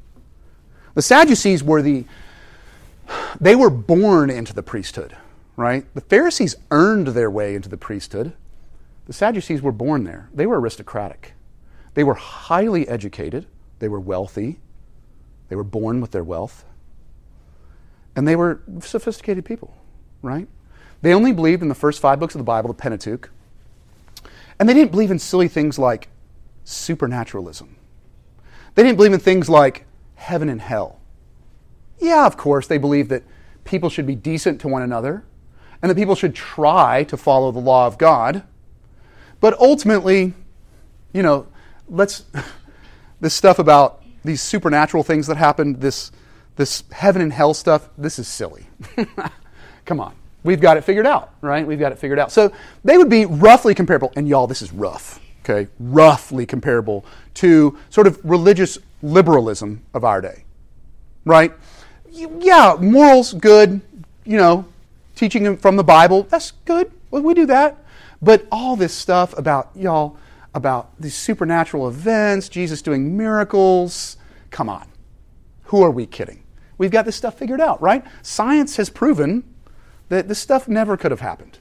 The 0.94 1.02
Sadducees 1.02 1.62
were 1.62 1.82
the, 1.82 2.04
they 3.40 3.54
were 3.54 3.70
born 3.70 4.30
into 4.30 4.54
the 4.54 4.62
priesthood, 4.62 5.16
right? 5.56 5.86
The 5.94 6.00
Pharisees 6.00 6.56
earned 6.70 7.08
their 7.08 7.30
way 7.30 7.54
into 7.54 7.68
the 7.68 7.76
priesthood. 7.76 8.32
The 9.06 9.12
Sadducees 9.12 9.60
were 9.60 9.72
born 9.72 10.04
there. 10.04 10.28
They 10.32 10.46
were 10.46 10.60
aristocratic. 10.60 11.32
They 11.94 12.04
were 12.04 12.14
highly 12.14 12.88
educated. 12.88 13.46
They 13.78 13.88
were 13.88 14.00
wealthy. 14.00 14.60
They 15.48 15.56
were 15.56 15.64
born 15.64 16.00
with 16.00 16.10
their 16.10 16.24
wealth. 16.24 16.64
And 18.16 18.26
they 18.26 18.36
were 18.36 18.62
sophisticated 18.80 19.44
people, 19.44 19.76
right? 20.22 20.48
They 21.02 21.12
only 21.12 21.32
believed 21.32 21.62
in 21.62 21.68
the 21.68 21.74
first 21.74 22.00
five 22.00 22.20
books 22.20 22.34
of 22.34 22.38
the 22.38 22.44
Bible, 22.44 22.68
the 22.68 22.74
Pentateuch. 22.74 23.30
And 24.58 24.68
they 24.68 24.74
didn't 24.74 24.92
believe 24.92 25.10
in 25.10 25.18
silly 25.18 25.48
things 25.48 25.78
like 25.78 26.08
supernaturalism. 26.64 27.76
They 28.74 28.82
didn't 28.82 28.96
believe 28.96 29.12
in 29.12 29.20
things 29.20 29.48
like 29.48 29.86
heaven 30.14 30.48
and 30.48 30.60
hell. 30.60 31.00
Yeah, 31.98 32.26
of 32.26 32.36
course, 32.36 32.66
they 32.66 32.78
believed 32.78 33.10
that 33.10 33.22
people 33.64 33.90
should 33.90 34.06
be 34.06 34.14
decent 34.14 34.60
to 34.60 34.68
one 34.68 34.82
another 34.82 35.24
and 35.82 35.90
that 35.90 35.96
people 35.96 36.14
should 36.14 36.34
try 36.34 37.04
to 37.04 37.16
follow 37.16 37.52
the 37.52 37.58
law 37.58 37.86
of 37.86 37.98
God. 37.98 38.42
But 39.40 39.58
ultimately, 39.58 40.32
you 41.12 41.22
know, 41.22 41.46
let's, 41.88 42.24
this 43.20 43.34
stuff 43.34 43.58
about 43.58 44.03
these 44.24 44.42
supernatural 44.42 45.02
things 45.02 45.26
that 45.26 45.36
happened, 45.36 45.80
this, 45.80 46.10
this 46.56 46.84
heaven 46.90 47.22
and 47.22 47.32
hell 47.32 47.54
stuff, 47.54 47.88
this 47.98 48.18
is 48.18 48.26
silly. 48.26 48.66
Come 49.84 50.00
on. 50.00 50.14
We've 50.42 50.60
got 50.60 50.76
it 50.76 50.84
figured 50.84 51.06
out, 51.06 51.32
right? 51.40 51.66
We've 51.66 51.78
got 51.78 51.92
it 51.92 51.98
figured 51.98 52.18
out. 52.18 52.30
So 52.30 52.52
they 52.84 52.98
would 52.98 53.08
be 53.08 53.24
roughly 53.24 53.74
comparable, 53.74 54.12
and 54.14 54.28
y'all, 54.28 54.46
this 54.46 54.60
is 54.60 54.72
rough, 54.72 55.18
okay? 55.42 55.70
Roughly 55.80 56.44
comparable 56.44 57.04
to 57.34 57.78
sort 57.88 58.06
of 58.06 58.20
religious 58.22 58.78
liberalism 59.02 59.82
of 59.94 60.04
our 60.04 60.20
day, 60.20 60.44
right? 61.24 61.52
Yeah, 62.10 62.76
morals, 62.78 63.32
good, 63.32 63.80
you 64.24 64.36
know, 64.36 64.66
teaching 65.14 65.56
from 65.56 65.76
the 65.76 65.84
Bible, 65.84 66.24
that's 66.24 66.52
good. 66.66 66.90
We 67.10 67.32
do 67.32 67.46
that. 67.46 67.78
But 68.20 68.46
all 68.52 68.76
this 68.76 68.92
stuff 68.92 69.36
about, 69.38 69.70
y'all, 69.74 70.16
about 70.54 70.98
these 71.00 71.14
supernatural 71.14 71.88
events, 71.88 72.48
Jesus 72.48 72.80
doing 72.80 73.16
miracles. 73.16 74.16
Come 74.50 74.68
on. 74.68 74.86
Who 75.64 75.82
are 75.82 75.90
we 75.90 76.06
kidding? 76.06 76.42
We've 76.78 76.90
got 76.90 77.04
this 77.04 77.16
stuff 77.16 77.38
figured 77.38 77.60
out, 77.60 77.80
right? 77.82 78.04
Science 78.22 78.76
has 78.76 78.88
proven 78.88 79.44
that 80.08 80.28
this 80.28 80.38
stuff 80.38 80.68
never 80.68 80.96
could 80.96 81.10
have 81.10 81.20
happened, 81.20 81.58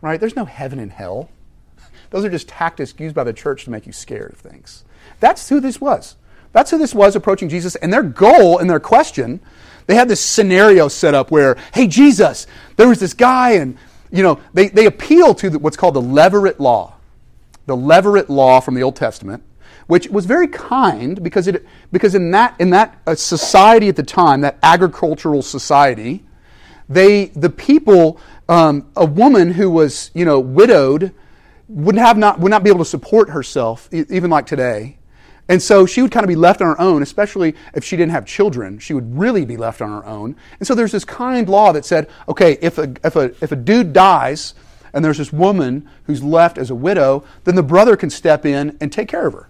right? 0.00 0.20
There's 0.20 0.36
no 0.36 0.44
heaven 0.44 0.78
and 0.78 0.92
hell. 0.92 1.30
Those 2.10 2.24
are 2.24 2.30
just 2.30 2.48
tactics 2.48 2.94
used 2.98 3.14
by 3.14 3.24
the 3.24 3.32
church 3.32 3.64
to 3.64 3.70
make 3.70 3.86
you 3.86 3.92
scared 3.92 4.32
of 4.32 4.38
things. 4.38 4.84
That's 5.20 5.48
who 5.48 5.60
this 5.60 5.80
was. 5.80 6.16
That's 6.52 6.70
who 6.70 6.78
this 6.78 6.94
was 6.94 7.16
approaching 7.16 7.48
Jesus. 7.48 7.74
And 7.76 7.92
their 7.92 8.02
goal 8.02 8.58
and 8.58 8.70
their 8.70 8.80
question, 8.80 9.40
they 9.86 9.96
had 9.96 10.08
this 10.08 10.20
scenario 10.20 10.88
set 10.88 11.14
up 11.14 11.30
where, 11.30 11.56
hey, 11.72 11.88
Jesus, 11.88 12.46
there 12.76 12.88
was 12.88 13.00
this 13.00 13.12
guy, 13.12 13.52
and, 13.52 13.76
you 14.10 14.22
know, 14.22 14.40
they, 14.52 14.68
they 14.68 14.86
appeal 14.86 15.34
to 15.34 15.50
the, 15.50 15.58
what's 15.58 15.76
called 15.76 15.94
the 15.94 16.02
Levirate 16.02 16.60
Law. 16.60 16.93
The 17.66 17.76
Levirate 17.76 18.28
law 18.28 18.60
from 18.60 18.74
the 18.74 18.82
Old 18.82 18.96
Testament, 18.96 19.42
which 19.86 20.08
was 20.08 20.26
very 20.26 20.48
kind 20.48 21.22
because, 21.22 21.46
it, 21.48 21.66
because 21.92 22.14
in 22.14 22.30
that, 22.32 22.54
in 22.58 22.70
that 22.70 23.00
uh, 23.06 23.14
society 23.14 23.88
at 23.88 23.96
the 23.96 24.02
time, 24.02 24.40
that 24.42 24.58
agricultural 24.62 25.42
society, 25.42 26.24
they, 26.88 27.26
the 27.26 27.50
people, 27.50 28.20
um, 28.48 28.90
a 28.96 29.06
woman 29.06 29.52
who 29.52 29.70
was, 29.70 30.10
you 30.14 30.24
know, 30.24 30.40
widowed 30.40 31.12
would, 31.68 31.96
have 31.96 32.18
not, 32.18 32.40
would 32.40 32.50
not 32.50 32.62
be 32.62 32.70
able 32.70 32.80
to 32.80 32.84
support 32.84 33.30
herself, 33.30 33.88
even 33.92 34.30
like 34.30 34.46
today. 34.46 34.98
And 35.48 35.62
so 35.62 35.84
she 35.84 36.00
would 36.00 36.10
kind 36.10 36.24
of 36.24 36.28
be 36.28 36.36
left 36.36 36.62
on 36.62 36.68
her 36.68 36.80
own, 36.80 37.02
especially 37.02 37.54
if 37.74 37.84
she 37.84 37.96
didn't 37.96 38.12
have 38.12 38.24
children. 38.24 38.78
She 38.78 38.94
would 38.94 39.18
really 39.18 39.44
be 39.44 39.58
left 39.58 39.82
on 39.82 39.90
her 39.90 40.04
own. 40.06 40.36
And 40.58 40.66
so 40.66 40.74
there's 40.74 40.92
this 40.92 41.04
kind 41.04 41.48
law 41.48 41.72
that 41.72 41.84
said, 41.84 42.08
okay, 42.28 42.56
if 42.62 42.78
a, 42.78 42.94
if 43.04 43.16
a, 43.16 43.24
if 43.42 43.52
a 43.52 43.56
dude 43.56 43.92
dies 43.92 44.54
and 44.94 45.04
there's 45.04 45.18
this 45.18 45.32
woman 45.32 45.88
who's 46.04 46.22
left 46.22 46.56
as 46.56 46.70
a 46.70 46.74
widow, 46.74 47.24
then 47.42 47.56
the 47.56 47.62
brother 47.62 47.96
can 47.96 48.08
step 48.08 48.46
in 48.46 48.78
and 48.80 48.92
take 48.92 49.08
care 49.08 49.26
of 49.26 49.34
her, 49.34 49.48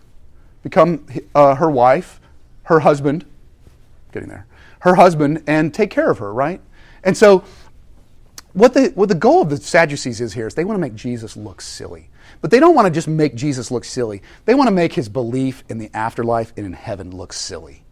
become 0.63 1.07
uh, 1.35 1.55
her 1.55 1.71
wife, 1.71 2.21
her 2.65 2.81
husband, 2.81 3.25
getting 4.11 4.29
there, 4.29 4.47
her 4.81 4.97
husband, 4.97 5.45
and 5.47 5.73
take 5.73 5.91
care 5.91 6.11
of 6.11 6.19
her, 6.19 6.33
right? 6.33 6.61
And 7.05 7.17
so 7.17 7.45
what 8.55 8.73
the, 8.73 8.93
what 8.95 9.09
the 9.09 9.15
goal 9.15 9.43
of 9.43 9.51
the 9.51 9.59
Sadducees 9.59 10.21
is 10.21 10.33
here 10.33 10.47
is 10.47 10.55
they 10.55 10.65
want 10.65 10.77
to 10.77 10.81
make 10.81 10.95
Jesus 10.95 11.37
look 11.37 11.61
silly. 11.61 12.09
But 12.41 12.51
they 12.51 12.61
don't 12.61 12.75
want 12.75 12.87
to 12.87 12.91
just 12.91 13.09
make 13.09 13.35
Jesus 13.35 13.71
look 13.71 13.85
silly. 13.85 14.23
They 14.45 14.55
want 14.55 14.69
to 14.69 14.75
make 14.75 14.93
his 14.93 15.09
belief 15.09 15.63
in 15.69 15.79
the 15.79 15.91
afterlife 15.93 16.53
and 16.57 16.65
in 16.65 16.73
heaven 16.73 17.15
look 17.15 17.33
silly. 17.33 17.85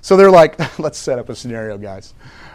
So 0.00 0.16
they're 0.16 0.30
like, 0.30 0.78
let's 0.78 0.98
set 0.98 1.18
up 1.18 1.28
a 1.28 1.34
scenario, 1.34 1.76
guys. 1.76 2.14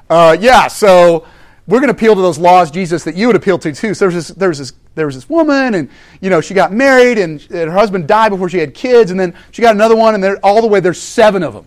Uh, 0.10 0.36
yeah, 0.40 0.68
so 0.68 1.28
we're 1.66 1.80
going 1.80 1.88
to 1.88 1.96
appeal 1.96 2.16
to 2.16 2.22
those 2.22 2.38
laws, 2.38 2.72
Jesus, 2.72 3.04
that 3.06 3.16
you 3.16 3.28
would 3.28 3.36
appeal 3.36 3.58
to 3.60 3.74
too. 3.74 3.94
So 3.94 4.06
there's 4.06 4.28
this, 4.28 4.38
there's 4.38 4.58
this, 4.58 4.74
there 4.96 5.06
was 5.06 5.16
this 5.16 5.30
woman, 5.30 5.76
and 5.76 5.90
you 6.22 6.30
know 6.30 6.42
she 6.42 6.54
got 6.54 6.74
married, 6.74 7.18
and, 7.18 7.42
and 7.52 7.70
her 7.70 7.72
husband 7.72 8.08
died 8.08 8.30
before 8.30 8.50
she 8.50 8.58
had 8.58 8.74
kids, 8.74 9.12
and 9.12 9.20
then 9.20 9.34
she 9.52 9.62
got 9.62 9.74
another 9.74 9.96
one, 9.96 10.22
and 10.22 10.40
all 10.44 10.62
the 10.62 10.68
way 10.68 10.80
there's 10.80 11.02
seven 11.02 11.42
of 11.42 11.54
them. 11.54 11.66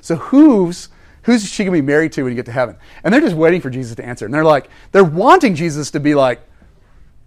So 0.00 0.16
who's 0.16 0.88
who's 1.22 1.48
she 1.48 1.64
going 1.64 1.74
to 1.74 1.82
be 1.82 1.86
married 1.86 2.12
to 2.12 2.22
when 2.22 2.32
you 2.32 2.36
get 2.36 2.46
to 2.46 2.52
heaven? 2.52 2.76
And 3.02 3.12
they're 3.12 3.20
just 3.20 3.36
waiting 3.36 3.60
for 3.60 3.70
Jesus 3.70 3.94
to 3.96 4.04
answer, 4.04 4.24
and 4.24 4.34
they're 4.34 4.44
like, 4.44 4.68
they're 4.92 5.04
wanting 5.04 5.54
Jesus 5.54 5.90
to 5.92 6.00
be 6.00 6.14
like, 6.14 6.40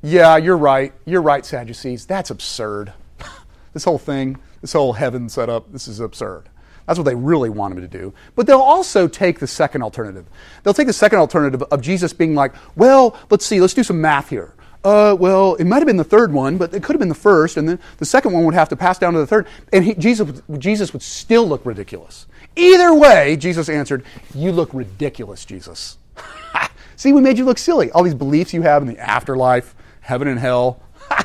yeah, 0.01 0.37
you're 0.37 0.57
right. 0.57 0.93
You're 1.05 1.21
right, 1.21 1.45
Sadducees. 1.45 2.05
That's 2.05 2.29
absurd. 2.29 2.93
this 3.73 3.83
whole 3.83 3.97
thing, 3.97 4.37
this 4.61 4.73
whole 4.73 4.93
heaven 4.93 5.27
setup, 5.29 5.71
this 5.71 5.87
is 5.87 5.99
absurd. 5.99 6.49
That's 6.89 6.97
what 6.97 7.05
they 7.05 7.13
really 7.13 7.51
want 7.51 7.75
him 7.75 7.81
to 7.81 7.87
do. 7.87 8.15
But 8.35 8.47
they'll 8.47 8.57
also 8.57 9.07
take 9.07 9.37
the 9.37 9.45
second 9.45 9.83
alternative. 9.83 10.25
They'll 10.63 10.73
take 10.73 10.87
the 10.87 10.93
second 10.93 11.19
alternative 11.19 11.61
of 11.61 11.81
Jesus 11.81 12.13
being 12.13 12.33
like, 12.33 12.51
well, 12.75 13.15
let's 13.29 13.45
see, 13.45 13.61
let's 13.61 13.75
do 13.75 13.83
some 13.83 14.01
math 14.01 14.29
here. 14.29 14.55
Uh, 14.83 15.15
well, 15.19 15.53
it 15.53 15.65
might 15.65 15.77
have 15.77 15.85
been 15.85 15.97
the 15.97 16.03
third 16.03 16.33
one, 16.33 16.57
but 16.57 16.73
it 16.73 16.81
could 16.81 16.93
have 16.93 16.99
been 16.99 17.07
the 17.07 17.13
first, 17.13 17.57
and 17.57 17.69
then 17.69 17.79
the 17.99 18.07
second 18.07 18.33
one 18.33 18.43
would 18.43 18.55
have 18.55 18.69
to 18.69 18.75
pass 18.75 18.97
down 18.97 19.13
to 19.13 19.19
the 19.19 19.27
third, 19.27 19.45
and 19.71 19.85
he, 19.85 19.93
Jesus, 19.93 20.41
Jesus 20.57 20.91
would 20.91 21.03
still 21.03 21.47
look 21.47 21.63
ridiculous. 21.63 22.25
Either 22.55 22.91
way, 22.91 23.35
Jesus 23.35 23.69
answered, 23.69 24.03
You 24.33 24.51
look 24.51 24.73
ridiculous, 24.73 25.45
Jesus. 25.45 25.99
See, 26.95 27.13
we 27.13 27.21
made 27.21 27.37
you 27.37 27.45
look 27.45 27.59
silly. 27.59 27.91
All 27.91 28.01
these 28.01 28.15
beliefs 28.15 28.51
you 28.51 28.63
have 28.63 28.81
in 28.81 28.87
the 28.87 28.97
afterlife, 28.97 29.75
heaven 30.01 30.27
and 30.27 30.39
hell. 30.39 30.81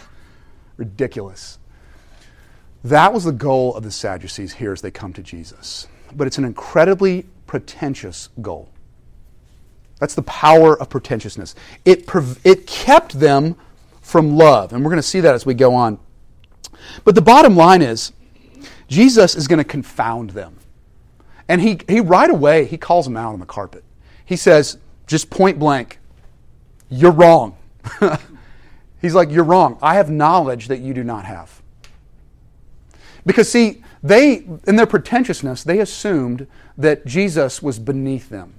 Ridiculous. 0.76 1.58
That 2.84 3.12
was 3.12 3.24
the 3.24 3.32
goal 3.32 3.74
of 3.74 3.82
the 3.82 3.90
Sadducees 3.90 4.52
here 4.54 4.72
as 4.72 4.82
they 4.82 4.90
come 4.90 5.12
to 5.14 5.22
Jesus. 5.22 5.88
But 6.14 6.26
it's 6.26 6.38
an 6.38 6.44
incredibly 6.44 7.26
pretentious 7.46 8.28
goal. 8.40 8.68
That's 9.98 10.14
the 10.14 10.22
power 10.22 10.78
of 10.78 10.90
pretentiousness. 10.90 11.54
It, 11.84 12.08
it 12.44 12.66
kept 12.66 13.18
them 13.18 13.56
from 14.02 14.36
love. 14.36 14.72
And 14.72 14.84
we're 14.84 14.90
going 14.90 15.02
to 15.02 15.02
see 15.02 15.20
that 15.20 15.34
as 15.34 15.46
we 15.46 15.54
go 15.54 15.74
on. 15.74 15.98
But 17.04 17.14
the 17.14 17.22
bottom 17.22 17.56
line 17.56 17.80
is, 17.80 18.12
Jesus 18.86 19.34
is 19.34 19.48
going 19.48 19.58
to 19.58 19.64
confound 19.64 20.30
them. 20.30 20.58
And 21.48 21.60
he, 21.60 21.80
he 21.88 22.00
right 22.00 22.30
away, 22.30 22.66
he 22.66 22.76
calls 22.76 23.06
them 23.06 23.16
out 23.16 23.32
on 23.32 23.40
the 23.40 23.46
carpet. 23.46 23.82
He 24.24 24.36
says, 24.36 24.78
just 25.06 25.30
point 25.30 25.58
blank, 25.58 25.98
you're 26.90 27.12
wrong. 27.12 27.56
He's 29.00 29.14
like, 29.14 29.30
You're 29.30 29.44
wrong. 29.44 29.78
I 29.82 29.96
have 29.96 30.10
knowledge 30.10 30.68
that 30.68 30.80
you 30.80 30.94
do 30.94 31.04
not 31.04 31.26
have. 31.26 31.60
Because, 33.26 33.50
see, 33.50 33.82
they, 34.02 34.44
in 34.66 34.76
their 34.76 34.86
pretentiousness, 34.86 35.64
they 35.64 35.78
assumed 35.80 36.46
that 36.76 37.06
Jesus 37.06 37.62
was 37.62 37.78
beneath 37.78 38.28
them. 38.28 38.54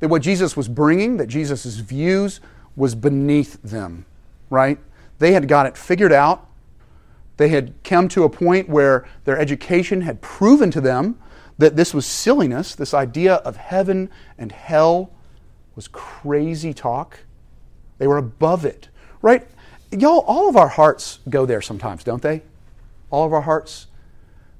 That 0.00 0.08
what 0.08 0.22
Jesus 0.22 0.56
was 0.56 0.68
bringing, 0.68 1.16
that 1.18 1.26
Jesus' 1.26 1.76
views 1.76 2.40
was 2.76 2.94
beneath 2.94 3.62
them, 3.62 4.06
right? 4.50 4.78
They 5.18 5.32
had 5.32 5.48
got 5.48 5.66
it 5.66 5.76
figured 5.76 6.12
out. 6.12 6.46
They 7.36 7.48
had 7.48 7.74
come 7.84 8.08
to 8.08 8.24
a 8.24 8.28
point 8.28 8.68
where 8.68 9.06
their 9.24 9.38
education 9.38 10.02
had 10.02 10.22
proven 10.22 10.70
to 10.70 10.80
them 10.80 11.18
that 11.58 11.76
this 11.76 11.92
was 11.92 12.06
silliness. 12.06 12.74
This 12.74 12.94
idea 12.94 13.34
of 13.36 13.56
heaven 13.56 14.10
and 14.38 14.50
hell 14.52 15.10
was 15.76 15.88
crazy 15.88 16.72
talk. 16.72 17.20
They 17.98 18.06
were 18.06 18.18
above 18.18 18.64
it, 18.64 18.88
right? 19.22 19.46
y'all, 20.00 20.24
all 20.26 20.48
of 20.48 20.56
our 20.56 20.68
hearts 20.68 21.20
go 21.28 21.46
there 21.46 21.62
sometimes, 21.62 22.04
don't 22.04 22.22
they? 22.22 22.42
All 23.10 23.24
of 23.24 23.32
our 23.32 23.42
hearts. 23.42 23.86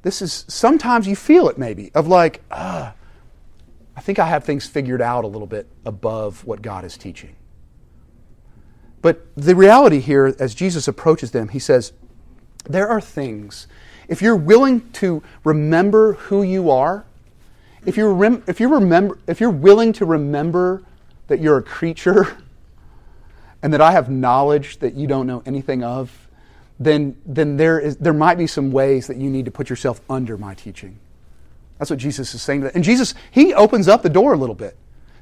This 0.02 0.20
is 0.20 0.44
sometimes 0.48 1.06
you 1.06 1.16
feel 1.16 1.48
it 1.48 1.58
maybe 1.58 1.90
of 1.94 2.06
like, 2.06 2.42
ah, 2.50 2.94
I 3.96 4.00
think 4.00 4.18
I 4.18 4.26
have 4.26 4.44
things 4.44 4.66
figured 4.66 5.00
out 5.00 5.24
a 5.24 5.28
little 5.28 5.46
bit 5.46 5.68
above 5.84 6.44
what 6.44 6.62
God 6.62 6.84
is 6.84 6.96
teaching. 6.96 7.36
But 9.02 9.26
the 9.36 9.54
reality 9.54 10.00
here, 10.00 10.34
as 10.38 10.54
Jesus 10.54 10.88
approaches 10.88 11.30
them, 11.30 11.48
he 11.48 11.58
says, 11.58 11.92
There 12.64 12.88
are 12.88 13.00
things, 13.00 13.66
if 14.08 14.22
you're 14.22 14.36
willing 14.36 14.90
to 14.92 15.22
remember 15.44 16.14
who 16.14 16.42
you 16.42 16.70
are, 16.70 17.04
if 17.86 17.96
you 17.96 18.08
rem- 18.08 18.42
if 18.46 18.60
you 18.60 18.68
remember 18.68 19.18
if 19.26 19.40
you're 19.40 19.50
willing 19.50 19.92
to 19.94 20.06
remember 20.06 20.82
that 21.26 21.40
you're 21.40 21.58
a 21.58 21.62
creature 21.62 22.38
and 23.62 23.72
that 23.72 23.80
I 23.80 23.92
have 23.92 24.10
knowledge 24.10 24.78
that 24.78 24.94
you 24.94 25.06
don't 25.06 25.26
know 25.26 25.42
anything 25.44 25.84
of, 25.84 26.23
then, 26.78 27.16
then 27.24 27.56
there, 27.56 27.78
is, 27.78 27.96
there 27.96 28.12
might 28.12 28.36
be 28.36 28.46
some 28.46 28.72
ways 28.72 29.06
that 29.06 29.16
you 29.16 29.30
need 29.30 29.44
to 29.44 29.50
put 29.50 29.70
yourself 29.70 30.00
under 30.10 30.36
my 30.36 30.54
teaching. 30.54 30.98
That's 31.78 31.90
what 31.90 31.98
Jesus 31.98 32.34
is 32.34 32.42
saying. 32.42 32.62
To 32.62 32.74
and 32.74 32.84
Jesus, 32.84 33.14
he 33.30 33.54
opens 33.54 33.88
up 33.88 34.02
the 34.02 34.08
door 34.08 34.32
a 34.32 34.36
little 34.36 34.54
bit. 34.54 34.76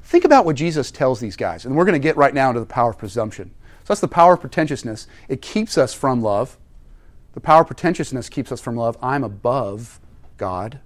Think 0.05 0.25
about 0.25 0.45
what 0.45 0.57
Jesus 0.57 0.91
tells 0.91 1.21
these 1.21 1.37
guys. 1.37 1.65
And 1.65 1.77
we're 1.77 1.85
going 1.85 1.95
to 1.95 1.99
get 1.99 2.17
right 2.17 2.35
now 2.35 2.49
into 2.49 2.61
the 2.61 2.67
power 2.67 2.91
of 2.91 2.99
presumption. 2.99 3.51
So 3.81 3.87
that's 3.89 4.01
the 4.01 4.09
power 4.09 4.35
of 4.35 4.41
pretentiousness. 4.41 5.07
It 5.29 5.43
keeps 5.43 5.79
us 5.79 5.95
from 5.95 6.23
love. 6.23 6.59
The 7.35 7.41
power 7.41 7.63
of 7.63 7.67
pretentiousness 7.67 8.29
keeps 8.29 8.53
us 8.53 8.61
from 8.61 8.77
love. 8.77 8.97
I'm 9.03 9.25
above 9.25 10.01
God, 10.37 10.81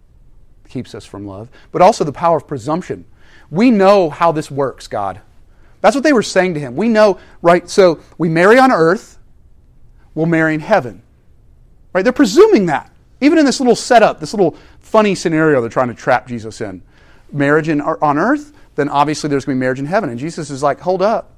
keeps 0.68 0.94
us 0.94 1.04
from 1.04 1.26
love. 1.26 1.49
But 1.73 1.82
also 1.82 2.04
the 2.04 2.12
power 2.12 2.37
of 2.37 2.46
presumption. 2.46 3.04
We 3.50 3.70
know 3.70 4.11
how 4.11 4.32
this 4.32 4.50
works, 4.50 4.87
God. 4.87 5.20
That's 5.80 5.94
what 5.94 6.04
they 6.04 6.12
were 6.12 6.23
saying 6.23 6.54
to 6.54 6.61
him. 6.61 6.76
We 6.76 6.88
know, 6.88 7.18
right? 7.42 7.68
So 7.68 8.00
we 8.18 8.28
marry 8.28 8.58
on 8.58 8.73
earth, 8.73 9.15
we'll 10.16 10.26
marry 10.26 10.54
in 10.54 10.61
heaven. 10.61 11.02
Right? 11.92 12.02
They're 12.02 12.12
presuming 12.12 12.66
that. 12.66 12.90
Even 13.20 13.38
in 13.38 13.46
this 13.46 13.61
little 13.61 13.76
setup, 13.76 14.18
this 14.18 14.35
little 14.35 14.56
funny 14.80 15.14
scenario 15.14 15.61
they're 15.61 15.70
trying 15.70 15.88
to 15.88 15.94
trap 15.94 16.26
Jesus 16.26 16.61
in. 16.61 16.82
Marriage 17.32 17.68
in, 17.68 17.80
on 17.80 18.18
earth, 18.18 18.52
then 18.75 18.88
obviously 18.88 19.30
there's 19.30 19.44
going 19.44 19.56
to 19.56 19.58
be 19.58 19.61
marriage 19.61 19.78
in 19.78 19.87
heaven. 19.87 20.11
And 20.11 20.18
Jesus 20.18 20.50
is 20.50 20.62
like, 20.62 20.80
hold 20.80 21.00
up. 21.00 21.32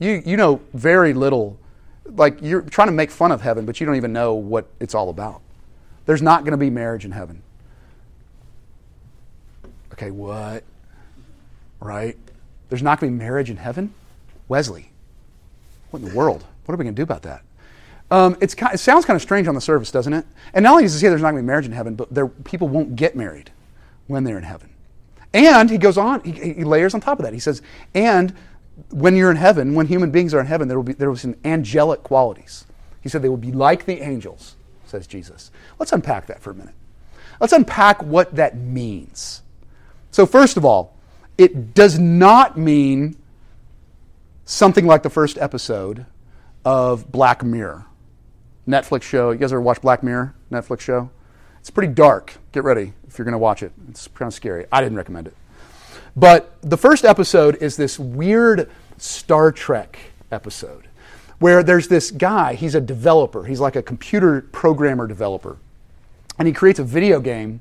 You, 0.00 0.22
you 0.26 0.36
know 0.36 0.60
very 0.74 1.14
little. 1.14 1.58
Like, 2.04 2.42
you're 2.42 2.62
trying 2.62 2.88
to 2.88 2.92
make 2.92 3.10
fun 3.10 3.30
of 3.30 3.40
heaven, 3.40 3.64
but 3.64 3.78
you 3.78 3.86
don't 3.86 3.96
even 3.96 4.12
know 4.12 4.34
what 4.34 4.66
it's 4.80 4.94
all 4.94 5.08
about. 5.08 5.40
There's 6.04 6.22
not 6.22 6.40
going 6.40 6.52
to 6.52 6.58
be 6.58 6.68
marriage 6.68 7.04
in 7.04 7.12
heaven. 7.12 7.42
Okay, 9.92 10.10
what? 10.10 10.64
Right? 11.80 12.16
There's 12.68 12.82
not 12.82 12.98
going 12.98 13.12
to 13.12 13.16
be 13.16 13.24
marriage 13.24 13.50
in 13.50 13.56
heaven? 13.56 13.94
Wesley, 14.48 14.90
what 15.90 16.02
in 16.02 16.08
the 16.08 16.14
world? 16.14 16.44
What 16.64 16.74
are 16.74 16.76
we 16.76 16.84
going 16.84 16.94
to 16.94 16.98
do 16.98 17.04
about 17.04 17.22
that? 17.22 17.42
Um, 18.12 18.36
it 18.42 18.50
sounds 18.50 19.06
kind 19.06 19.16
of 19.16 19.22
strange 19.22 19.48
on 19.48 19.54
the 19.54 19.60
surface, 19.62 19.90
doesn't 19.90 20.12
it? 20.12 20.26
And 20.52 20.64
not 20.64 20.72
only 20.72 20.82
does 20.82 20.92
he 20.92 20.98
say 21.00 21.08
there's 21.08 21.22
not 21.22 21.30
going 21.30 21.42
to 21.42 21.42
be 21.44 21.46
marriage 21.46 21.64
in 21.64 21.72
heaven, 21.72 21.94
but 21.94 22.12
there, 22.12 22.28
people 22.28 22.68
won't 22.68 22.94
get 22.94 23.16
married 23.16 23.50
when 24.06 24.24
they're 24.24 24.36
in 24.36 24.44
heaven. 24.44 24.68
And 25.32 25.70
he 25.70 25.78
goes 25.78 25.96
on, 25.96 26.22
he, 26.22 26.52
he, 26.52 26.62
layers 26.62 26.92
on 26.92 27.00
top 27.00 27.18
of 27.18 27.24
that. 27.24 27.32
He 27.32 27.38
says, 27.38 27.62
and 27.94 28.34
when 28.90 29.16
you're 29.16 29.30
in 29.30 29.38
heaven, 29.38 29.72
when 29.72 29.86
human 29.86 30.10
beings 30.10 30.34
are 30.34 30.40
in 30.40 30.46
heaven, 30.46 30.68
there 30.68 30.76
will 30.76 30.84
be 30.84 30.92
there 30.92 31.08
will 31.08 31.14
be 31.14 31.20
some 31.20 31.36
angelic 31.42 32.02
qualities. 32.02 32.66
He 33.00 33.08
said 33.08 33.22
they 33.22 33.30
will 33.30 33.38
be 33.38 33.50
like 33.50 33.86
the 33.86 34.02
angels, 34.02 34.56
says 34.84 35.06
Jesus. 35.06 35.50
Let's 35.78 35.92
unpack 35.92 36.26
that 36.26 36.42
for 36.42 36.50
a 36.50 36.54
minute. 36.54 36.74
Let's 37.40 37.54
unpack 37.54 38.02
what 38.02 38.36
that 38.36 38.58
means. 38.58 39.40
So, 40.10 40.26
first 40.26 40.58
of 40.58 40.66
all, 40.66 40.94
it 41.38 41.72
does 41.72 41.98
not 41.98 42.58
mean 42.58 43.16
something 44.44 44.86
like 44.86 45.02
the 45.02 45.10
first 45.10 45.38
episode 45.38 46.04
of 46.62 47.10
Black 47.10 47.42
Mirror. 47.42 47.86
Netflix 48.66 49.02
show. 49.02 49.30
You 49.30 49.38
guys 49.38 49.52
ever 49.52 49.60
watch 49.60 49.80
Black 49.80 50.02
Mirror? 50.02 50.34
Netflix 50.50 50.80
show? 50.80 51.10
It's 51.60 51.70
pretty 51.70 51.92
dark. 51.92 52.34
Get 52.52 52.64
ready 52.64 52.92
if 53.08 53.18
you're 53.18 53.24
going 53.24 53.32
to 53.32 53.38
watch 53.38 53.62
it. 53.62 53.72
It's 53.88 54.08
kind 54.08 54.28
of 54.28 54.34
scary. 54.34 54.66
I 54.72 54.80
didn't 54.80 54.96
recommend 54.96 55.28
it. 55.28 55.36
But 56.14 56.56
the 56.60 56.76
first 56.76 57.04
episode 57.04 57.56
is 57.62 57.76
this 57.76 57.98
weird 57.98 58.70
Star 58.98 59.52
Trek 59.52 59.98
episode 60.30 60.88
where 61.38 61.62
there's 61.62 61.88
this 61.88 62.12
guy, 62.12 62.54
he's 62.54 62.76
a 62.76 62.80
developer, 62.80 63.44
he's 63.44 63.58
like 63.58 63.74
a 63.74 63.82
computer 63.82 64.42
programmer 64.52 65.08
developer. 65.08 65.58
And 66.38 66.46
he 66.46 66.54
creates 66.54 66.78
a 66.78 66.84
video 66.84 67.18
game 67.20 67.60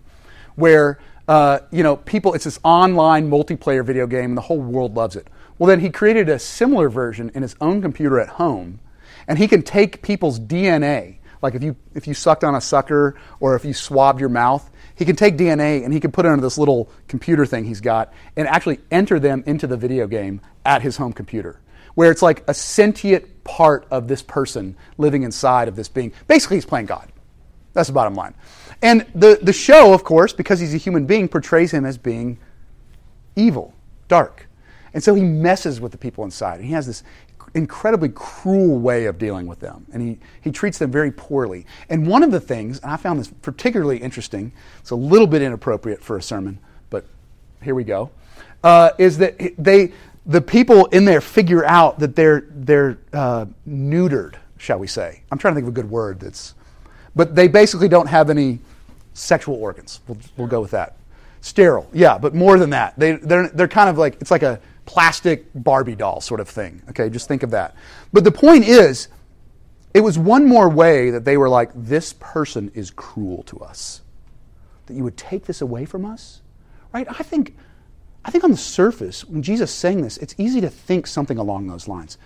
where, 0.56 1.00
uh, 1.28 1.60
you 1.72 1.82
know, 1.82 1.98
people, 1.98 2.34
it's 2.36 2.44
this 2.44 2.60
online 2.64 3.30
multiplayer 3.30 3.84
video 3.84 4.06
game 4.06 4.26
and 4.26 4.38
the 4.38 4.42
whole 4.42 4.60
world 4.60 4.96
loves 4.96 5.16
it. 5.16 5.28
Well, 5.58 5.68
then 5.68 5.80
he 5.80 5.90
created 5.90 6.30
a 6.30 6.38
similar 6.38 6.90
version 6.90 7.32
in 7.34 7.42
his 7.42 7.56
own 7.60 7.82
computer 7.82 8.20
at 8.20 8.30
home, 8.30 8.80
and 9.28 9.38
he 9.38 9.48
can 9.48 9.62
take 9.62 10.02
people's 10.02 10.40
DNA, 10.40 11.18
like 11.42 11.56
if 11.56 11.64
you, 11.64 11.76
if 11.96 12.08
you 12.08 12.14
sucked 12.14 12.44
on 12.44 12.56
a 12.56 12.62
sucker 12.62 13.16
or 13.40 13.56
if 13.56 13.66
you 13.66 13.74
swabbed 13.74 14.20
your 14.20 14.30
mouth, 14.30 14.70
he 14.96 15.06
can 15.06 15.16
take 15.16 15.38
DNA 15.38 15.84
and 15.84 15.94
he 15.94 16.00
can 16.00 16.12
put 16.12 16.26
it 16.26 16.30
into 16.30 16.42
this 16.42 16.58
little 16.58 16.92
computer 17.08 17.46
thing 17.46 17.66
he's 17.66 17.82
got 17.82 18.14
and 18.38 18.48
actually 18.48 18.80
enter 18.92 19.20
them 19.20 19.44
into 19.48 19.66
the 19.68 19.78
video 19.78 20.06
game 20.08 20.42
at 20.66 20.82
his 20.82 20.98
home 20.98 21.14
computer, 21.14 21.60
where 21.96 22.12
it's 22.12 22.22
like 22.22 22.44
a 22.48 22.54
sentient 22.54 23.44
part 23.44 23.88
of 23.90 24.08
this 24.08 24.22
person 24.22 24.76
living 24.98 25.24
inside 25.24 25.68
of 25.68 25.76
this 25.76 25.90
being. 25.90 26.14
Basically, 26.28 26.58
he's 26.58 26.66
playing 26.66 26.86
God. 26.86 27.12
That's 27.74 27.88
the 27.88 27.94
bottom 27.94 28.16
line. 28.16 28.36
And 28.82 29.06
the, 29.16 29.40
the 29.42 29.54
show, 29.54 29.94
of 29.94 30.04
course, 30.04 30.34
because 30.34 30.60
he's 30.60 30.74
a 30.74 30.78
human 30.78 31.06
being, 31.06 31.28
portrays 31.28 31.72
him 31.72 31.86
as 31.86 31.98
being 31.98 32.38
evil, 33.36 33.74
dark. 34.08 34.48
And 34.94 35.04
so 35.04 35.16
he 35.16 35.24
messes 35.24 35.80
with 35.80 35.92
the 35.92 35.98
people 35.98 36.24
inside. 36.26 36.56
And 36.56 36.66
he 36.66 36.74
has 36.74 36.86
this 36.86 37.04
incredibly 37.54 38.10
cruel 38.10 38.80
way 38.80 39.06
of 39.06 39.18
dealing 39.18 39.46
with 39.46 39.60
them. 39.60 39.86
And 39.92 40.02
he, 40.02 40.20
he 40.42 40.52
treats 40.52 40.78
them 40.78 40.92
very 40.92 41.12
poorly. 41.12 41.66
And 41.90 42.08
one 42.08 42.24
of 42.24 42.32
the 42.32 42.40
things, 42.40 42.80
and 42.80 42.92
I 42.92 42.98
found 42.98 43.20
this 43.20 43.28
particularly 43.42 43.98
interesting, 43.98 44.52
it's 44.80 44.92
a 44.92 44.96
little 44.96 45.28
bit 45.28 45.42
inappropriate 45.42 46.02
for 46.02 46.18
a 46.18 46.22
sermon, 46.22 46.60
but 46.90 47.06
here 47.62 47.76
we 47.76 47.84
go, 47.84 48.12
uh, 48.64 48.92
is 48.98 49.18
that 49.18 49.38
they, 49.58 49.92
the 50.26 50.42
people 50.42 50.86
in 50.88 51.06
there 51.06 51.22
figure 51.22 51.66
out 51.66 52.00
that 52.00 52.16
they're, 52.16 52.46
they're 52.50 52.98
uh, 53.12 53.46
neutered, 53.68 54.36
shall 54.58 54.80
we 54.80 54.88
say. 54.88 55.24
I'm 55.32 55.38
trying 55.38 55.54
to 55.54 55.56
think 55.56 55.68
of 55.68 55.74
a 55.74 55.82
good 55.82 55.90
word 55.90 56.20
that's, 56.20 56.54
but 57.16 57.36
they 57.36 57.48
basically 57.48 57.90
don't 57.90 58.08
have 58.08 58.30
any 58.30 58.60
sexual 59.14 59.56
organs. 59.56 60.00
We'll, 60.08 60.18
we'll 60.38 60.48
go 60.48 60.62
with 60.62 60.72
that. 60.72 60.96
Sterile, 61.42 61.90
yeah, 61.92 62.18
but 62.18 62.36
more 62.36 62.60
than 62.60 62.70
that. 62.70 62.98
They, 62.98 63.14
they're, 63.14 63.50
they're 63.50 63.68
kind 63.68 63.90
of 63.90 63.98
like, 63.98 64.22
it's 64.22 64.32
like 64.32 64.44
a 64.44 64.60
plastic 64.92 65.46
Barbie 65.56 65.96
doll 65.96 66.20
sort 66.20 66.42
of 66.42 66.50
thing. 66.50 66.82
Okay, 66.90 67.10
just 67.10 67.30
think 67.30 67.44
of 67.44 67.52
that. 67.52 67.76
But 68.12 68.26
the 68.26 68.32
point 68.32 68.66
is, 68.66 69.08
it 69.94 70.02
was 70.02 70.20
one 70.20 70.46
more 70.46 70.68
way 70.68 71.12
that 71.12 71.24
they 71.24 71.38
were 71.38 71.48
like, 71.48 71.72
this 71.74 72.14
person 72.20 72.72
is 72.74 72.92
cruel 72.92 73.44
to 73.44 73.60
us. 73.60 74.02
That 74.88 74.96
you 74.96 75.04
would 75.06 75.16
take 75.16 75.46
this 75.46 75.62
away 75.62 75.86
from 75.86 76.06
us? 76.06 76.42
Right? 76.94 77.08
I 77.10 77.24
think, 77.24 77.56
I 78.26 78.32
think 78.32 78.44
on 78.44 78.52
the 78.52 78.58
surface, 78.58 79.24
when 79.24 79.42
Jesus 79.42 79.72
saying 79.72 80.02
this, 80.02 80.18
it's 80.18 80.36
easy 80.38 80.60
to 80.60 80.70
think 80.70 81.08
something 81.08 81.38
along 81.38 81.68
those 81.68 81.88
lines. 81.88 82.18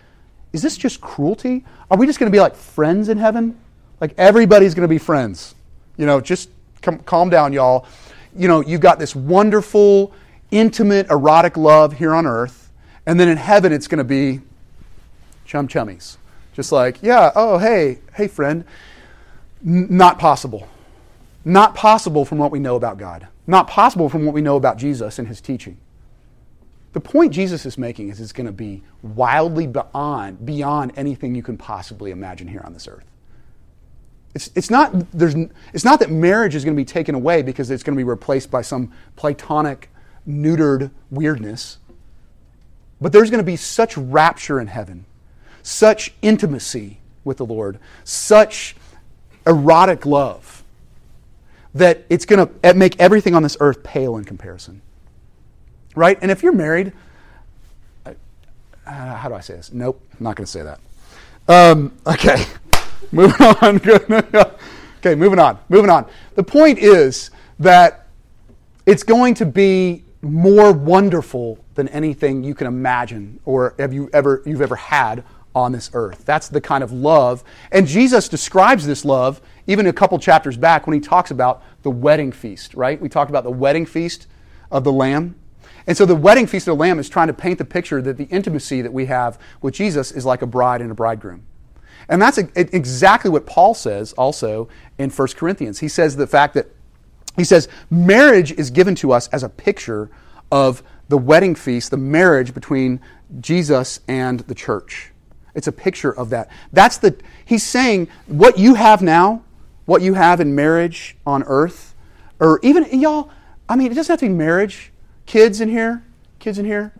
Is 0.51 0.63
this 0.63 0.75
just 0.75 1.01
cruelty? 1.01 1.65
Are 1.91 1.97
we 1.97 2.07
just 2.07 2.17
going 2.17 2.31
to 2.31 2.35
be 2.35 2.39
like 2.39 2.55
friends 2.55 3.09
in 3.09 3.19
heaven? 3.19 3.59
Like 4.01 4.15
everybody's 4.17 4.73
going 4.73 4.87
to 4.87 4.93
be 4.93 4.97
friends. 4.97 5.53
You 5.97 6.07
know, 6.07 6.19
just 6.19 6.49
come, 6.81 6.97
calm 6.99 7.29
down, 7.29 7.53
y'all. 7.53 7.85
You 8.35 8.47
know, 8.47 8.61
you've 8.61 8.81
got 8.81 8.97
this 8.97 9.15
wonderful, 9.15 10.13
intimate, 10.55 11.09
erotic 11.09 11.57
love 11.57 11.93
here 11.93 12.13
on 12.13 12.25
earth, 12.25 12.71
and 13.05 13.19
then 13.19 13.27
in 13.27 13.37
heaven 13.37 13.71
it's 13.73 13.87
going 13.87 13.97
to 13.97 14.03
be 14.03 14.41
chum 15.45 15.67
chummies. 15.67 16.17
Just 16.53 16.71
like, 16.71 16.99
yeah, 17.01 17.31
oh, 17.35 17.57
hey, 17.57 17.99
hey, 18.13 18.27
friend. 18.27 18.63
N- 19.65 19.87
not 19.89 20.17
possible. 20.19 20.67
Not 21.43 21.75
possible 21.75 22.23
from 22.23 22.37
what 22.37 22.51
we 22.51 22.59
know 22.59 22.75
about 22.75 22.97
God. 22.97 23.27
Not 23.45 23.67
possible 23.67 24.09
from 24.09 24.25
what 24.25 24.33
we 24.33 24.41
know 24.41 24.55
about 24.55 24.77
Jesus 24.77 25.19
and 25.19 25.27
his 25.27 25.41
teaching. 25.41 25.77
The 26.93 27.01
point 27.01 27.33
Jesus 27.33 27.65
is 27.65 27.77
making 27.77 28.09
is 28.09 28.21
it's 28.21 28.31
going 28.31 28.45
to 28.45 28.53
be 28.53 28.81
wildly 29.03 29.67
beyond, 29.67 30.45
beyond 30.45 30.93
anything 30.95 31.35
you 31.35 31.43
can 31.43 31.57
possibly 31.57 32.11
imagine 32.11 32.47
here 32.47 32.61
on 32.63 32.71
this 32.71 32.87
earth. 32.87 33.03
It's, 34.33 34.49
it's, 34.55 34.69
not, 34.69 35.11
there's, 35.11 35.35
it's 35.73 35.83
not 35.83 35.99
that 35.99 36.09
marriage 36.09 36.55
is 36.55 36.63
going 36.63 36.75
to 36.75 36.79
be 36.79 36.85
taken 36.85 37.13
away 37.13 37.41
because 37.41 37.69
it's 37.69 37.83
going 37.83 37.95
to 37.95 37.99
be 37.99 38.07
replaced 38.07 38.49
by 38.49 38.61
some 38.61 38.93
Platonic 39.17 39.89
neutered 40.27 40.91
weirdness. 41.09 41.77
But 43.01 43.11
there's 43.11 43.29
going 43.29 43.43
to 43.43 43.45
be 43.45 43.55
such 43.55 43.97
rapture 43.97 44.59
in 44.59 44.67
heaven, 44.67 45.05
such 45.63 46.13
intimacy 46.21 46.99
with 47.23 47.37
the 47.37 47.45
Lord, 47.45 47.79
such 48.03 48.75
erotic 49.45 50.05
love 50.05 50.63
that 51.73 52.05
it's 52.09 52.25
going 52.25 52.47
to 52.47 52.73
make 52.73 52.99
everything 52.99 53.35
on 53.35 53.43
this 53.43 53.57
earth 53.59 53.83
pale 53.83 54.15
in 54.17 54.23
comparison. 54.23 54.81
Right? 55.93 56.17
And 56.21 56.31
if 56.31 56.41
you're 56.41 56.53
married, 56.53 56.93
uh, 58.05 58.13
how 58.85 59.27
do 59.27 59.35
I 59.35 59.41
say 59.41 59.55
this? 59.55 59.73
Nope, 59.73 60.01
I'm 60.13 60.23
not 60.23 60.35
going 60.35 60.45
to 60.45 60.51
say 60.51 60.63
that. 60.63 60.79
Um, 61.47 61.93
okay, 62.07 62.45
moving 63.11 63.45
on. 63.61 63.81
okay, 64.99 65.15
moving 65.15 65.39
on. 65.39 65.59
Moving 65.69 65.89
on. 65.89 66.05
The 66.35 66.43
point 66.43 66.79
is 66.79 67.29
that 67.59 68.07
it's 68.85 69.03
going 69.03 69.33
to 69.35 69.45
be 69.45 70.04
more 70.25 70.71
wonderful 70.71 71.59
than 71.75 71.87
anything 71.89 72.43
you 72.43 72.55
can 72.55 72.67
imagine 72.67 73.39
or 73.45 73.75
have 73.77 73.93
you 73.93 74.09
ever 74.11 74.41
you've 74.45 74.61
ever 74.61 74.75
had 74.75 75.23
on 75.53 75.71
this 75.71 75.89
earth. 75.93 76.25
That's 76.25 76.49
the 76.49 76.59
kind 76.59 76.83
of 76.83 76.91
love. 76.91 77.43
And 77.71 77.87
Jesus 77.87 78.27
describes 78.27 78.85
this 78.85 79.05
love 79.05 79.41
even 79.67 79.87
a 79.87 79.93
couple 79.93 80.19
chapters 80.19 80.57
back 80.57 80.85
when 80.85 80.93
he 80.93 80.99
talks 80.99 81.31
about 81.31 81.63
the 81.81 81.89
wedding 81.89 82.31
feast, 82.31 82.73
right? 82.73 82.99
We 82.99 83.07
talked 83.07 83.31
about 83.31 83.45
the 83.45 83.51
wedding 83.51 83.85
feast 83.85 84.27
of 84.69 84.83
the 84.83 84.91
Lamb. 84.91 85.35
And 85.87 85.95
so 85.95 86.05
the 86.05 86.15
wedding 86.15 86.45
feast 86.45 86.67
of 86.67 86.77
the 86.77 86.81
Lamb 86.81 86.99
is 86.99 87.07
trying 87.07 87.27
to 87.27 87.33
paint 87.33 87.57
the 87.57 87.65
picture 87.65 88.01
that 88.01 88.17
the 88.17 88.25
intimacy 88.25 88.81
that 88.81 88.91
we 88.91 89.05
have 89.05 89.39
with 89.61 89.73
Jesus 89.73 90.11
is 90.11 90.25
like 90.25 90.41
a 90.41 90.47
bride 90.47 90.81
and 90.81 90.91
a 90.91 90.95
bridegroom. 90.95 91.45
And 92.09 92.21
that's 92.21 92.37
exactly 92.37 93.31
what 93.31 93.45
Paul 93.45 93.73
says 93.73 94.13
also 94.13 94.67
in 94.97 95.09
1 95.09 95.27
Corinthians. 95.29 95.79
He 95.79 95.87
says 95.87 96.17
the 96.17 96.27
fact 96.27 96.53
that 96.55 96.67
he 97.35 97.43
says, 97.43 97.67
marriage 97.89 98.51
is 98.51 98.71
given 98.71 98.95
to 98.95 99.11
us 99.11 99.27
as 99.29 99.43
a 99.43 99.49
picture 99.49 100.09
of 100.51 100.83
the 101.09 101.17
wedding 101.17 101.55
feast, 101.55 101.91
the 101.91 101.97
marriage 101.97 102.53
between 102.53 102.99
Jesus 103.39 103.99
and 104.07 104.39
the 104.41 104.55
church. 104.55 105.11
It's 105.53 105.67
a 105.67 105.71
picture 105.71 106.11
of 106.11 106.29
that. 106.31 106.49
That's 106.73 106.97
the, 106.97 107.15
he's 107.45 107.63
saying 107.63 108.09
what 108.27 108.57
you 108.57 108.75
have 108.75 109.01
now, 109.01 109.43
what 109.85 110.01
you 110.01 110.13
have 110.13 110.39
in 110.41 110.55
marriage 110.55 111.15
on 111.25 111.43
earth, 111.43 111.95
or 112.39 112.59
even, 112.63 112.99
y'all, 112.99 113.29
I 113.69 113.75
mean, 113.75 113.91
it 113.91 113.95
doesn't 113.95 114.11
have 114.11 114.19
to 114.19 114.27
be 114.27 114.33
marriage. 114.33 114.91
Kids 115.25 115.61
in 115.61 115.69
here, 115.69 116.03
kids 116.39 116.59
in 116.59 116.65
here, 116.65 116.93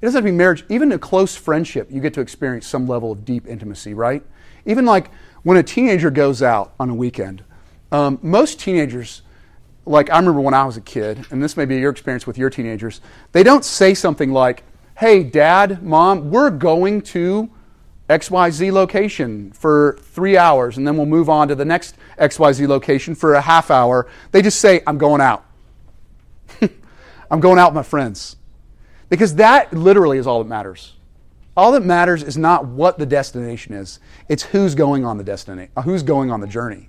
it 0.00 0.04
doesn't 0.04 0.18
have 0.18 0.24
to 0.24 0.32
be 0.32 0.36
marriage. 0.36 0.64
Even 0.68 0.92
a 0.92 0.98
close 0.98 1.34
friendship, 1.34 1.90
you 1.90 2.00
get 2.00 2.14
to 2.14 2.20
experience 2.20 2.66
some 2.66 2.86
level 2.86 3.12
of 3.12 3.24
deep 3.24 3.46
intimacy, 3.46 3.94
right? 3.94 4.22
Even 4.66 4.84
like 4.84 5.10
when 5.42 5.56
a 5.56 5.62
teenager 5.62 6.10
goes 6.10 6.42
out 6.42 6.74
on 6.78 6.90
a 6.90 6.94
weekend, 6.94 7.42
um, 7.90 8.18
most 8.22 8.60
teenagers, 8.60 9.22
like 9.84 10.10
I 10.10 10.18
remember 10.18 10.40
when 10.40 10.54
I 10.54 10.64
was 10.64 10.76
a 10.76 10.80
kid, 10.80 11.26
and 11.30 11.42
this 11.42 11.56
may 11.56 11.64
be 11.64 11.78
your 11.78 11.90
experience 11.90 12.26
with 12.26 12.38
your 12.38 12.50
teenagers, 12.50 13.00
they 13.32 13.42
don't 13.42 13.64
say 13.64 13.94
something 13.94 14.32
like, 14.32 14.64
Hey, 14.96 15.24
dad, 15.24 15.82
mom, 15.82 16.30
we're 16.30 16.50
going 16.50 17.00
to 17.02 17.50
XYZ 18.08 18.70
location 18.72 19.50
for 19.52 19.98
three 20.02 20.36
hours, 20.36 20.76
and 20.76 20.86
then 20.86 20.96
we'll 20.96 21.06
move 21.06 21.28
on 21.28 21.48
to 21.48 21.54
the 21.54 21.64
next 21.64 21.96
XYZ 22.18 22.68
location 22.68 23.14
for 23.14 23.34
a 23.34 23.40
half 23.40 23.70
hour. 23.70 24.08
They 24.32 24.42
just 24.42 24.60
say, 24.60 24.82
I'm 24.86 24.98
going 24.98 25.20
out. 25.20 25.44
I'm 27.30 27.40
going 27.40 27.58
out 27.58 27.70
with 27.70 27.76
my 27.76 27.82
friends. 27.82 28.36
Because 29.08 29.34
that 29.36 29.72
literally 29.72 30.18
is 30.18 30.26
all 30.26 30.42
that 30.42 30.48
matters. 30.48 30.94
All 31.56 31.72
that 31.72 31.84
matters 31.84 32.22
is 32.22 32.36
not 32.36 32.66
what 32.66 32.98
the 32.98 33.06
destination 33.06 33.74
is, 33.74 33.98
it's 34.28 34.42
who's 34.42 34.74
going 34.74 35.04
on 35.04 35.18
the 35.18 35.24
destination, 35.24 35.72
who's 35.82 36.02
going 36.02 36.30
on 36.30 36.40
the 36.40 36.46
journey 36.46 36.88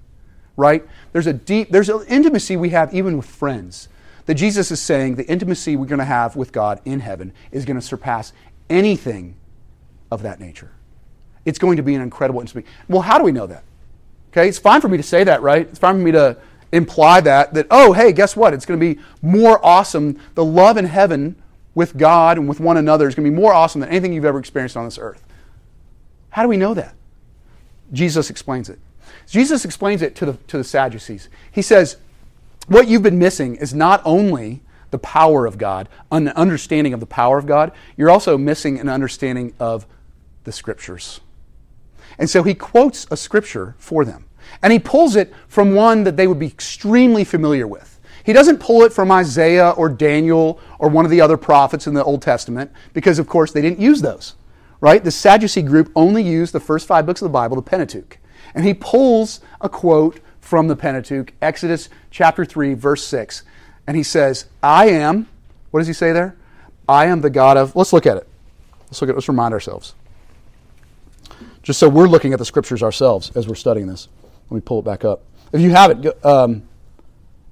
right? 0.55 0.85
There's 1.11 1.27
a 1.27 1.33
deep, 1.33 1.71
there's 1.71 1.89
an 1.89 2.05
intimacy 2.07 2.55
we 2.55 2.69
have 2.69 2.93
even 2.93 3.17
with 3.17 3.25
friends. 3.25 3.89
That 4.25 4.35
Jesus 4.35 4.71
is 4.71 4.79
saying 4.79 5.15
the 5.15 5.27
intimacy 5.27 5.75
we're 5.75 5.85
going 5.85 5.99
to 5.99 6.05
have 6.05 6.35
with 6.35 6.53
God 6.53 6.79
in 6.85 7.01
heaven 7.01 7.33
is 7.51 7.65
going 7.65 7.75
to 7.75 7.85
surpass 7.85 8.31
anything 8.69 9.35
of 10.09 10.21
that 10.21 10.39
nature. 10.39 10.71
It's 11.45 11.59
going 11.59 11.75
to 11.75 11.83
be 11.83 11.93
an 11.93 12.01
incredible 12.01 12.39
intimacy. 12.39 12.67
Well, 12.87 13.01
how 13.01 13.17
do 13.17 13.25
we 13.25 13.33
know 13.33 13.47
that? 13.47 13.63
Okay, 14.31 14.47
it's 14.47 14.59
fine 14.59 14.79
for 14.79 14.87
me 14.87 14.97
to 14.97 15.03
say 15.03 15.25
that, 15.25 15.41
right? 15.41 15.67
It's 15.67 15.79
fine 15.79 15.95
for 15.95 16.01
me 16.01 16.11
to 16.13 16.37
imply 16.71 17.21
that, 17.21 17.53
that, 17.53 17.67
oh, 17.69 17.93
hey, 17.93 18.13
guess 18.13 18.35
what? 18.35 18.53
It's 18.53 18.65
going 18.65 18.79
to 18.79 18.95
be 18.95 18.99
more 19.21 19.63
awesome. 19.63 20.19
The 20.35 20.45
love 20.45 20.77
in 20.77 20.85
heaven 20.85 21.35
with 21.75 21.97
God 21.97 22.37
and 22.37 22.47
with 22.47 22.59
one 22.59 22.77
another 22.77 23.07
is 23.07 23.15
going 23.15 23.25
to 23.25 23.31
be 23.31 23.35
more 23.35 23.53
awesome 23.53 23.81
than 23.81 23.89
anything 23.89 24.13
you've 24.13 24.25
ever 24.25 24.39
experienced 24.39 24.77
on 24.77 24.85
this 24.85 24.97
earth. 24.97 25.23
How 26.29 26.41
do 26.41 26.47
we 26.47 26.57
know 26.57 26.73
that? 26.73 26.95
Jesus 27.91 28.29
explains 28.29 28.69
it. 28.69 28.79
Jesus 29.27 29.65
explains 29.65 30.01
it 30.01 30.15
to 30.17 30.25
the, 30.25 30.33
to 30.47 30.57
the 30.57 30.63
Sadducees. 30.63 31.29
He 31.51 31.61
says, 31.61 31.97
What 32.67 32.87
you've 32.87 33.03
been 33.03 33.19
missing 33.19 33.55
is 33.55 33.73
not 33.73 34.01
only 34.05 34.61
the 34.91 34.99
power 34.99 35.45
of 35.45 35.57
God, 35.57 35.89
an 36.11 36.29
understanding 36.29 36.93
of 36.93 36.99
the 36.99 37.05
power 37.05 37.37
of 37.37 37.45
God, 37.45 37.71
you're 37.97 38.11
also 38.11 38.37
missing 38.37 38.79
an 38.79 38.89
understanding 38.89 39.53
of 39.59 39.87
the 40.43 40.51
Scriptures. 40.51 41.21
And 42.19 42.29
so 42.29 42.43
he 42.43 42.53
quotes 42.53 43.07
a 43.09 43.17
Scripture 43.17 43.75
for 43.77 44.05
them. 44.05 44.25
And 44.61 44.71
he 44.71 44.79
pulls 44.79 45.15
it 45.15 45.33
from 45.47 45.73
one 45.73 46.03
that 46.03 46.15
they 46.15 46.27
would 46.27 46.39
be 46.39 46.47
extremely 46.47 47.23
familiar 47.23 47.65
with. 47.65 47.99
He 48.23 48.33
doesn't 48.33 48.59
pull 48.59 48.83
it 48.83 48.93
from 48.93 49.11
Isaiah 49.11 49.71
or 49.71 49.89
Daniel 49.89 50.59
or 50.79 50.89
one 50.89 51.05
of 51.05 51.11
the 51.11 51.21
other 51.21 51.37
prophets 51.37 51.87
in 51.87 51.93
the 51.93 52.03
Old 52.03 52.21
Testament 52.21 52.71
because, 52.93 53.19
of 53.19 53.27
course, 53.27 53.51
they 53.51 53.61
didn't 53.61 53.79
use 53.79 54.01
those 54.01 54.35
right? 54.83 55.01
The 55.01 55.11
Sadducee 55.11 55.61
group 55.61 55.93
only 55.95 56.21
used 56.21 56.53
the 56.53 56.59
first 56.59 56.85
five 56.85 57.05
books 57.05 57.21
of 57.21 57.25
the 57.27 57.31
Bible, 57.31 57.55
the 57.55 57.61
Pentateuch. 57.61 58.17
And 58.55 58.65
he 58.65 58.73
pulls 58.73 59.41
a 59.61 59.69
quote 59.69 60.19
from 60.39 60.67
the 60.67 60.75
Pentateuch, 60.75 61.33
Exodus 61.41 61.89
chapter 62.11 62.45
3, 62.45 62.73
verse 62.73 63.03
6. 63.05 63.43
And 63.87 63.97
he 63.97 64.03
says, 64.03 64.45
I 64.61 64.89
am, 64.89 65.27
what 65.71 65.79
does 65.79 65.87
he 65.87 65.93
say 65.93 66.11
there? 66.11 66.35
I 66.87 67.05
am 67.05 67.21
the 67.21 67.29
God 67.29 67.57
of, 67.57 67.75
let's 67.75 67.93
look 67.93 68.05
at 68.05 68.17
it. 68.17 68.27
Let's 68.85 69.01
look 69.01 69.09
at 69.09 69.15
let's 69.15 69.27
remind 69.27 69.53
ourselves. 69.53 69.95
Just 71.63 71.79
so 71.79 71.89
we're 71.89 72.07
looking 72.07 72.33
at 72.33 72.39
the 72.39 72.45
scriptures 72.45 72.83
ourselves 72.83 73.31
as 73.35 73.47
we're 73.47 73.55
studying 73.55 73.87
this. 73.87 74.07
Let 74.49 74.55
me 74.55 74.61
pull 74.61 74.79
it 74.79 74.85
back 74.85 75.03
up. 75.05 75.23
If 75.51 75.61
you 75.61 75.71
have 75.71 75.91
it, 75.91 76.25
um, 76.25 76.63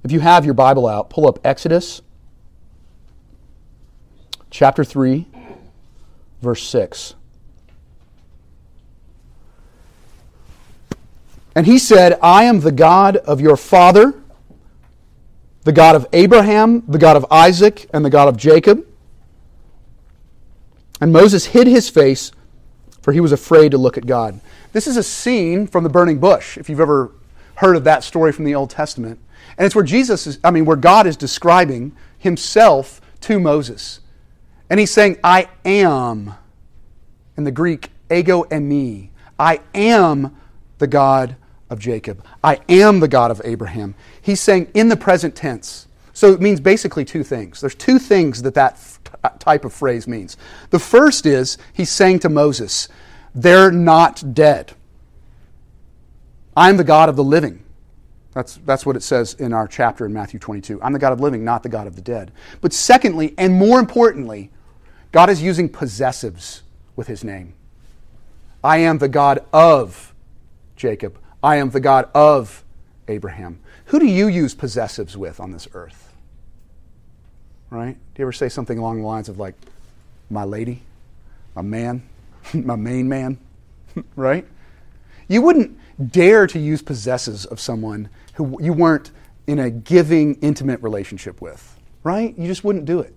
if 0.04 0.12
you 0.12 0.20
have 0.20 0.44
your 0.44 0.54
Bible 0.54 0.86
out, 0.86 1.10
pull 1.10 1.26
up 1.26 1.38
Exodus 1.44 2.02
chapter 4.50 4.84
3, 4.84 5.26
verse 6.42 6.62
6. 6.62 7.14
And 11.54 11.66
he 11.66 11.78
said, 11.78 12.18
I 12.22 12.44
am 12.44 12.60
the 12.60 12.72
God 12.72 13.16
of 13.16 13.40
your 13.40 13.56
father, 13.56 14.14
the 15.64 15.72
God 15.72 15.94
of 15.94 16.06
Abraham, 16.12 16.82
the 16.88 16.98
God 16.98 17.16
of 17.16 17.26
Isaac, 17.30 17.88
and 17.92 18.04
the 18.04 18.10
God 18.10 18.28
of 18.28 18.36
Jacob. 18.36 18.86
And 21.00 21.12
Moses 21.12 21.46
hid 21.46 21.66
his 21.66 21.88
face, 21.88 22.32
for 23.02 23.12
he 23.12 23.20
was 23.20 23.32
afraid 23.32 23.72
to 23.72 23.78
look 23.78 23.98
at 23.98 24.06
God. 24.06 24.40
This 24.72 24.86
is 24.86 24.96
a 24.96 25.02
scene 25.02 25.66
from 25.66 25.84
the 25.84 25.90
burning 25.90 26.18
bush, 26.18 26.56
if 26.56 26.70
you've 26.70 26.80
ever 26.80 27.12
heard 27.56 27.76
of 27.76 27.84
that 27.84 28.02
story 28.02 28.32
from 28.32 28.44
the 28.44 28.54
Old 28.54 28.70
Testament. 28.70 29.18
And 29.58 29.66
it's 29.66 29.74
where 29.74 29.84
Jesus 29.84 30.26
is, 30.26 30.38
I 30.42 30.50
mean, 30.50 30.64
where 30.64 30.76
God 30.76 31.06
is 31.06 31.16
describing 31.16 31.94
himself 32.18 33.00
to 33.22 33.38
Moses. 33.38 34.00
And 34.70 34.80
he's 34.80 34.90
saying, 34.90 35.18
I 35.22 35.48
am, 35.64 36.34
in 37.36 37.44
the 37.44 37.50
Greek, 37.50 37.90
ego 38.10 38.44
eimi. 38.44 39.10
I 39.38 39.60
am 39.74 40.36
the 40.78 40.86
God 40.86 41.36
of 41.72 41.78
Jacob. 41.78 42.24
I 42.44 42.60
am 42.68 43.00
the 43.00 43.08
God 43.08 43.30
of 43.30 43.40
Abraham. 43.44 43.94
He's 44.20 44.40
saying 44.40 44.70
in 44.74 44.88
the 44.88 44.96
present 44.96 45.34
tense. 45.34 45.88
So 46.12 46.32
it 46.32 46.40
means 46.40 46.60
basically 46.60 47.04
two 47.04 47.24
things. 47.24 47.60
There's 47.60 47.74
two 47.74 47.98
things 47.98 48.42
that 48.42 48.54
that 48.54 48.78
uh, 49.24 49.30
type 49.38 49.64
of 49.64 49.72
phrase 49.72 50.06
means. 50.06 50.36
The 50.70 50.78
first 50.78 51.24
is 51.24 51.56
he's 51.72 51.90
saying 51.90 52.20
to 52.20 52.28
Moses, 52.28 52.88
they're 53.34 53.72
not 53.72 54.34
dead. 54.34 54.74
I'm 56.54 56.76
the 56.76 56.84
God 56.84 57.08
of 57.08 57.16
the 57.16 57.24
living. 57.24 57.64
That's, 58.34 58.56
that's 58.66 58.84
what 58.84 58.96
it 58.96 59.02
says 59.02 59.34
in 59.34 59.54
our 59.54 59.66
chapter 59.66 60.04
in 60.04 60.12
Matthew 60.12 60.38
22. 60.38 60.80
I'm 60.82 60.92
the 60.92 60.98
God 60.98 61.14
of 61.14 61.20
living, 61.20 61.44
not 61.44 61.62
the 61.62 61.70
God 61.70 61.86
of 61.86 61.96
the 61.96 62.02
dead. 62.02 62.32
But 62.60 62.74
secondly, 62.74 63.34
and 63.38 63.54
more 63.54 63.80
importantly, 63.80 64.50
God 65.10 65.30
is 65.30 65.42
using 65.42 65.70
possessives 65.70 66.62
with 66.96 67.06
his 67.06 67.24
name. 67.24 67.54
I 68.62 68.78
am 68.78 68.98
the 68.98 69.08
God 69.08 69.44
of 69.52 70.14
Jacob. 70.76 71.18
I 71.42 71.56
am 71.56 71.70
the 71.70 71.80
God 71.80 72.08
of 72.14 72.62
Abraham. 73.08 73.58
Who 73.86 73.98
do 73.98 74.06
you 74.06 74.28
use 74.28 74.54
possessives 74.54 75.16
with 75.16 75.40
on 75.40 75.50
this 75.50 75.68
earth? 75.74 76.14
Right? 77.70 77.94
Do 77.94 78.20
you 78.20 78.24
ever 78.24 78.32
say 78.32 78.48
something 78.48 78.78
along 78.78 79.00
the 79.00 79.06
lines 79.06 79.28
of, 79.28 79.38
like, 79.38 79.54
my 80.30 80.44
lady, 80.44 80.82
my 81.54 81.62
man, 81.62 82.02
my 82.54 82.76
main 82.76 83.08
man? 83.08 83.38
right? 84.16 84.46
You 85.28 85.42
wouldn't 85.42 85.78
dare 86.10 86.46
to 86.46 86.58
use 86.58 86.82
possessives 86.82 87.44
of 87.44 87.60
someone 87.60 88.08
who 88.34 88.58
you 88.62 88.72
weren't 88.72 89.10
in 89.46 89.58
a 89.58 89.70
giving, 89.70 90.34
intimate 90.36 90.80
relationship 90.82 91.40
with, 91.40 91.78
right? 92.02 92.36
You 92.38 92.46
just 92.46 92.64
wouldn't 92.64 92.84
do 92.84 93.00
it. 93.00 93.14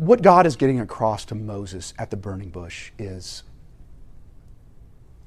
What 0.00 0.22
God 0.22 0.46
is 0.46 0.56
getting 0.56 0.80
across 0.80 1.26
to 1.26 1.34
Moses 1.34 1.92
at 1.98 2.08
the 2.08 2.16
burning 2.16 2.48
bush 2.48 2.90
is 2.98 3.42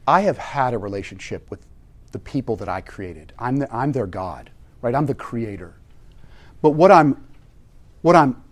I 0.07 0.21
have 0.21 0.39
had 0.39 0.73
a 0.73 0.79
relationship 0.79 1.47
with 1.51 1.59
the 2.12 2.17
people 2.17 2.55
that 2.55 2.67
I 2.67 2.81
created. 2.81 3.33
I'm, 3.38 3.57
the, 3.57 3.71
I'm 3.71 3.91
their 3.91 4.07
God, 4.07 4.49
right? 4.81 4.95
I'm 4.95 5.05
the 5.05 5.13
creator. 5.13 5.75
But 6.63 6.71
what 6.71 6.89
I'm, 6.89 7.23
what 8.01 8.15
I'm, 8.15 8.43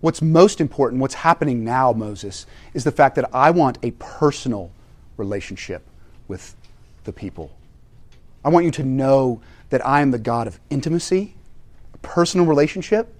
what's 0.00 0.22
most 0.22 0.60
important, 0.60 1.00
what's 1.00 1.14
happening 1.14 1.64
now, 1.64 1.92
Moses, 1.92 2.46
is 2.72 2.84
the 2.84 2.92
fact 2.92 3.16
that 3.16 3.28
I 3.34 3.50
want 3.50 3.76
a 3.82 3.90
personal 3.92 4.70
relationship 5.16 5.84
with 6.28 6.54
the 7.02 7.12
people. 7.12 7.50
I 8.44 8.50
want 8.50 8.66
you 8.66 8.70
to 8.70 8.84
know 8.84 9.42
that 9.70 9.84
I 9.84 10.00
am 10.00 10.12
the 10.12 10.18
God 10.20 10.46
of 10.46 10.60
intimacy, 10.70 11.34
a 11.92 11.98
personal 11.98 12.46
relationship, 12.46 13.12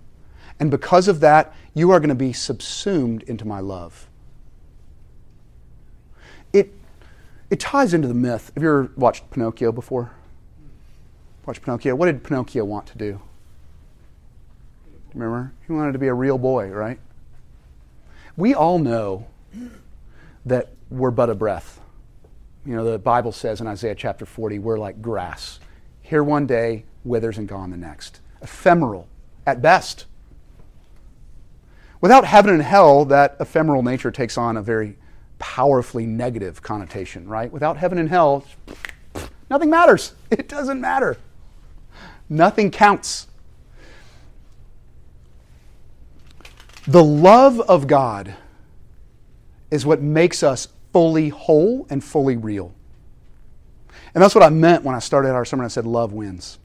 and 0.61 0.70
because 0.70 1.09
of 1.09 1.20
that, 1.20 1.55
you 1.75 1.90
are 1.90 1.99
going 1.99 2.11
to 2.11 2.14
be 2.14 2.35
subsumed 2.35 3.23
into 3.23 3.46
my 3.46 3.61
love. 3.61 4.07
It, 6.53 6.75
it 7.49 7.59
ties 7.59 7.94
into 7.94 8.07
the 8.07 8.14
myth. 8.14 8.53
Have 8.55 8.62
you 8.62 8.68
ever 8.68 8.92
watched 8.94 9.31
Pinocchio 9.31 9.73
before? 9.73 10.12
Watched 11.46 11.62
Pinocchio. 11.62 11.94
What 11.94 12.07
did 12.07 12.23
Pinocchio 12.23 12.64
want 12.64 12.87
to 12.88 12.99
do? 12.99 13.20
Remember? 15.14 15.53
He 15.66 15.73
wanted 15.73 15.92
to 15.92 15.99
be 15.99 16.09
a 16.09 16.14
real 16.14 16.37
boy, 16.37 16.68
right? 16.68 17.01
We 18.37 18.55
all 18.55 18.79
know 18.79 19.27
that 20.44 20.70
we're 20.90 21.11
but 21.11 21.31
a 21.31 21.35
breath. 21.35 21.81
You 22.66 22.77
know, 22.77 22.85
the 22.85 22.99
Bible 22.99 23.33
says 23.33 23.62
in 23.62 23.66
Isaiah 23.66 23.94
chapter 23.94 24.27
40, 24.27 24.59
we're 24.59 24.79
like 24.79 25.01
grass. 25.01 25.59
Here 26.03 26.23
one 26.23 26.46
day, 26.46 26.85
withers 27.05 27.38
and 27.38 27.49
gone 27.49 27.70
the 27.70 27.77
next. 27.79 28.20
Ephemeral 28.42 29.09
at 29.46 29.62
best. 29.62 30.05
Without 32.00 32.24
heaven 32.24 32.52
and 32.54 32.62
hell, 32.62 33.04
that 33.06 33.36
ephemeral 33.40 33.82
nature 33.82 34.10
takes 34.10 34.38
on 34.38 34.56
a 34.56 34.62
very 34.62 34.96
powerfully 35.38 36.06
negative 36.06 36.62
connotation, 36.62 37.28
right? 37.28 37.52
Without 37.52 37.76
heaven 37.76 37.98
and 37.98 38.08
hell, 38.08 38.44
nothing 39.48 39.70
matters. 39.70 40.14
It 40.30 40.48
doesn't 40.48 40.80
matter. 40.80 41.18
Nothing 42.28 42.70
counts. 42.70 43.26
The 46.86 47.02
love 47.02 47.60
of 47.60 47.86
God 47.86 48.34
is 49.70 49.84
what 49.84 50.00
makes 50.00 50.42
us 50.42 50.68
fully 50.92 51.28
whole 51.28 51.86
and 51.90 52.02
fully 52.02 52.36
real. 52.36 52.72
And 54.14 54.22
that's 54.22 54.34
what 54.34 54.44
I 54.44 54.50
meant 54.50 54.84
when 54.84 54.94
I 54.94 54.98
started 54.98 55.30
our 55.30 55.44
sermon. 55.44 55.64
I 55.64 55.68
said, 55.68 55.86
Love 55.86 56.12
wins. 56.12 56.58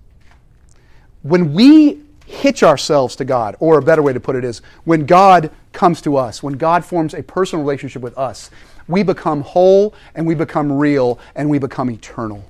When 1.22 1.54
we 1.54 2.05
hitch 2.26 2.64
ourselves 2.64 3.16
to 3.18 3.26
God. 3.26 3.56
Or 3.60 3.78
a 3.78 3.82
better 3.82 4.02
way 4.02 4.14
to 4.14 4.20
put 4.20 4.36
it 4.36 4.44
is 4.44 4.62
when 4.84 5.06
God 5.06 5.52
comes 5.74 6.02
to 6.02 6.18
us, 6.18 6.42
when 6.42 6.56
God 6.56 6.84
forms 6.84 7.14
a 7.14 7.24
personal 7.24 7.64
relationship 7.64 8.02
with 8.02 8.18
us, 8.18 8.50
we 8.88 9.04
become 9.04 9.42
whole 9.42 9.94
and 10.14 10.26
we 10.28 10.36
become 10.36 10.72
real 10.72 11.20
and 11.36 11.50
we 11.50 11.60
become 11.60 11.90
eternal. 11.90 12.44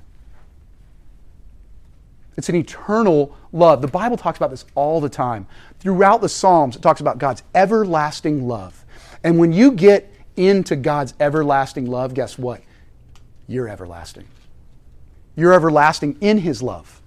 It's 2.36 2.48
an 2.48 2.54
eternal 2.56 3.34
love. 3.52 3.80
The 3.80 3.88
Bible 3.88 4.16
talks 4.16 4.36
about 4.36 4.50
this 4.50 4.66
all 4.74 5.00
the 5.00 5.08
time. 5.08 5.46
Throughout 5.80 6.20
the 6.20 6.28
Psalms, 6.28 6.76
it 6.76 6.82
talks 6.82 7.00
about 7.00 7.18
God's 7.18 7.42
everlasting 7.54 8.46
love. 8.46 8.84
And 9.24 9.38
when 9.38 9.52
you 9.52 9.72
get 9.72 10.12
into 10.36 10.76
God's 10.76 11.14
everlasting 11.18 11.86
love, 11.86 12.12
guess 12.12 12.38
what? 12.38 12.60
You're 13.48 13.68
everlasting. 13.68 14.26
You're 15.34 15.54
everlasting 15.54 16.18
in 16.20 16.38
His 16.38 16.62
love. 16.62 17.00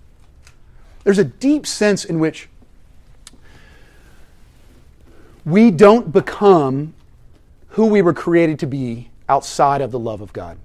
There's 1.03 1.19
a 1.19 1.23
deep 1.23 1.67
sense 1.67 2.05
in 2.05 2.19
which 2.19 2.49
we 5.49 5.71
don't 5.71 6.11
become 6.11 6.93
who 7.69 7.85
we 7.85 8.01
were 8.01 8.13
created 8.13 8.59
to 8.59 8.67
be 8.67 9.09
outside 9.27 9.81
of 9.81 9.91
the 9.91 9.99
love 9.99 10.21
of 10.21 10.33
God. 10.33 10.57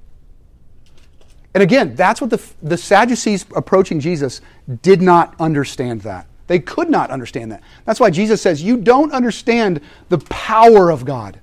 And 1.53 1.63
again, 1.63 1.95
that's 1.95 2.21
what 2.21 2.31
the, 2.31 2.43
the 2.63 2.77
Sadducees 2.77 3.47
approaching 3.55 4.01
Jesus 4.01 4.41
did 4.83 5.01
not 5.01 5.35
understand 5.39 6.01
that. 6.03 6.27
They 6.47 6.59
could 6.59 6.91
not 6.91 7.11
understand 7.11 7.53
that. 7.53 7.63
That's 7.85 8.01
why 8.01 8.11
Jesus 8.11 8.43
says, 8.43 8.63
You 8.63 8.77
don't 8.77 9.13
understand 9.13 9.81
the 10.09 10.19
power 10.19 10.91
of 10.91 11.05
God. 11.05 11.41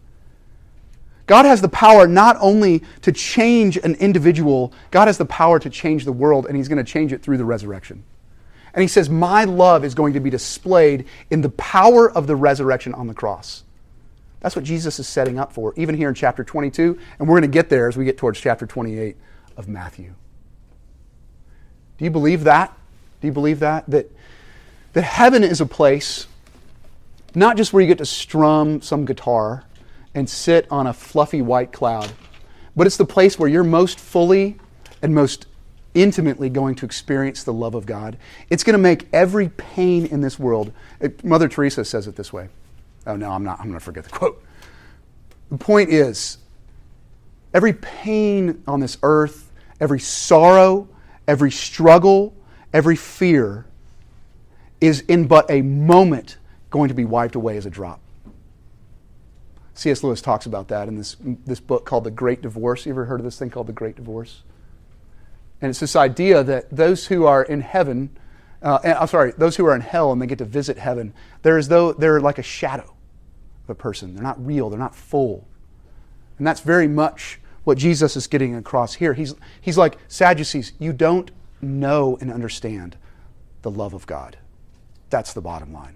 God 1.28 1.46
has 1.46 1.62
the 1.62 1.70
power 1.70 2.08
not 2.08 2.36
only 2.42 2.84
to 3.02 3.12
change 3.12 3.78
an 3.78 3.96
individual, 3.96 4.74
God 4.92 5.08
has 5.08 5.18
the 5.18 5.26
power 5.26 5.60
to 5.60 5.70
change 5.70 6.04
the 6.04 6.12
world, 6.12 6.46
and 6.46 6.58
He's 6.58 6.68
going 6.68 6.84
to 6.84 6.92
change 6.92 7.14
it 7.14 7.24
through 7.24 7.38
the 7.38 7.46
resurrection. 7.46 8.04
And 8.74 8.82
he 8.82 8.88
says, 8.88 9.10
My 9.10 9.44
love 9.44 9.84
is 9.84 9.96
going 9.96 10.14
to 10.14 10.20
be 10.20 10.30
displayed 10.30 11.06
in 11.30 11.42
the 11.42 11.50
power 11.50 12.10
of 12.10 12.28
the 12.28 12.36
resurrection 12.36 12.94
on 12.94 13.08
the 13.08 13.14
cross. 13.14 13.64
That's 14.40 14.56
what 14.56 14.66
Jesus 14.66 15.00
is 15.00 15.08
setting 15.08 15.38
up 15.38 15.54
for, 15.54 15.74
even 15.78 15.96
here 15.96 16.10
in 16.10 16.16
chapter 16.16 16.44
22. 16.44 16.98
And 17.20 17.28
we're 17.28 17.40
going 17.40 17.50
to 17.52 17.54
get 17.54 17.70
there 17.70 17.88
as 17.88 17.96
we 17.96 18.06
get 18.06 18.18
towards 18.18 18.40
chapter 18.40 18.66
28 18.66 19.16
of 19.58 19.68
Matthew. 19.68 20.14
Do 21.98 22.06
you 22.06 22.12
believe 22.12 22.46
that? 22.46 22.76
Do 23.22 23.28
you 23.28 23.34
believe 23.34 23.60
that? 23.60 23.88
That, 23.88 24.12
that 24.94 25.04
heaven 25.04 25.44
is 25.44 25.62
a 25.62 25.66
place 25.66 26.26
not 27.36 27.58
just 27.58 27.72
where 27.72 27.82
you 27.82 27.88
get 27.88 28.00
to 28.00 28.06
strum 28.06 28.82
some 28.82 29.06
guitar 29.06 29.64
and 30.14 30.30
sit 30.30 30.68
on 30.70 30.88
a 30.88 30.94
fluffy 30.94 31.42
white 31.42 31.72
cloud, 31.72 32.12
but 32.76 32.88
it's 32.88 32.98
the 32.98 33.06
place 33.06 33.40
where 33.40 33.50
you're 33.50 33.64
most 33.64 34.00
fully 34.00 34.58
and 35.02 35.16
most 35.16 35.46
intimately 35.94 36.50
going 36.50 36.76
to 36.76 36.86
experience 36.86 37.44
the 37.44 37.54
love 37.54 37.76
of 37.76 37.86
God. 37.86 38.18
It's 38.50 38.64
going 38.64 38.74
to 38.74 38.80
make 38.80 39.08
every 39.12 39.50
pain 39.50 40.06
in 40.06 40.22
this 40.22 40.40
world. 40.40 40.72
Uh, 41.02 41.10
Mother 41.24 41.48
Teresa 41.48 41.86
says 41.86 42.08
it 42.08 42.16
this 42.16 42.32
way 42.32 42.50
Oh, 43.06 43.16
no, 43.16 43.32
I'm 43.32 43.44
not. 43.44 43.60
I'm 43.60 43.66
going 43.66 43.80
to 43.80 43.84
forget 43.84 44.04
the 44.04 44.10
quote. 44.10 44.44
The 45.50 45.58
point 45.58 45.90
is 45.90 46.38
every 47.54 47.74
pain 47.74 48.64
on 48.68 48.80
this 48.80 48.98
earth, 49.04 49.52
every 49.80 50.00
sorrow, 50.00 50.88
every 51.28 51.52
struggle, 51.52 52.34
every 52.74 52.96
fear 52.96 53.66
is 54.80 55.02
in 55.02 55.28
but 55.28 55.50
a 55.50 55.62
moment 55.62 56.38
going 56.70 56.88
to 56.88 56.94
be 56.94 57.06
wiped 57.06 57.36
away 57.36 57.58
as 57.58 57.66
a 57.66 57.70
drop. 57.70 58.00
C.S. 59.74 60.04
Lewis 60.04 60.22
talks 60.22 60.46
about 60.46 60.68
that 60.68 60.88
in 60.88 60.98
this, 60.98 61.18
this 61.46 61.60
book 61.60 61.86
called 61.86 62.04
The 62.04 62.12
Great 62.12 62.42
Divorce. 62.42 62.86
You 62.86 62.92
ever 62.92 63.06
heard 63.06 63.20
of 63.20 63.24
this 63.24 63.40
thing 63.40 63.50
called 63.50 63.68
The 63.68 63.74
Great 63.74 63.96
Divorce? 63.96 64.44
And 65.62 65.70
it's 65.70 65.80
this 65.80 65.96
idea 65.96 66.44
that 66.44 66.70
those 66.76 67.08
who 67.08 67.26
are 67.26 67.44
in 67.44 67.62
heaven, 67.62 68.10
uh, 68.62 68.80
I'm 68.84 69.08
sorry, 69.08 69.34
those 69.38 69.56
who 69.56 69.66
are 69.66 69.76
in 69.76 69.82
hell 69.82 70.12
and 70.12 70.22
they 70.22 70.26
get 70.26 70.40
to 70.40 70.46
visit 70.46 70.78
heaven, 70.78 71.14
they're 71.44 71.58
as 71.58 71.68
though 71.68 71.94
they're 71.94 72.20
like 72.20 72.40
a 72.40 72.44
shadow 72.44 72.96
of 73.64 73.70
a 73.70 73.76
person. 73.76 74.16
They're 74.16 74.24
not 74.24 74.44
real, 74.44 74.70
they're 74.70 74.80
not 74.80 74.96
full. 74.96 75.48
And 76.38 76.48
that's 76.48 76.62
very 76.62 76.88
much 76.88 77.40
what 77.64 77.78
Jesus 77.78 78.18
is 78.18 78.26
getting 78.26 78.56
across 78.56 78.96
here. 78.96 79.14
He's, 79.14 79.36
he's 79.62 79.78
like, 79.78 79.98
Sadducees, 80.08 80.74
you 80.80 80.94
don't 80.94 81.30
know 81.62 82.18
and 82.20 82.32
understand 82.32 82.98
the 83.62 83.70
love 83.70 83.94
of 83.94 84.08
God. 84.08 84.38
That's 85.12 85.34
the 85.34 85.42
bottom 85.42 85.72
line. 85.72 85.96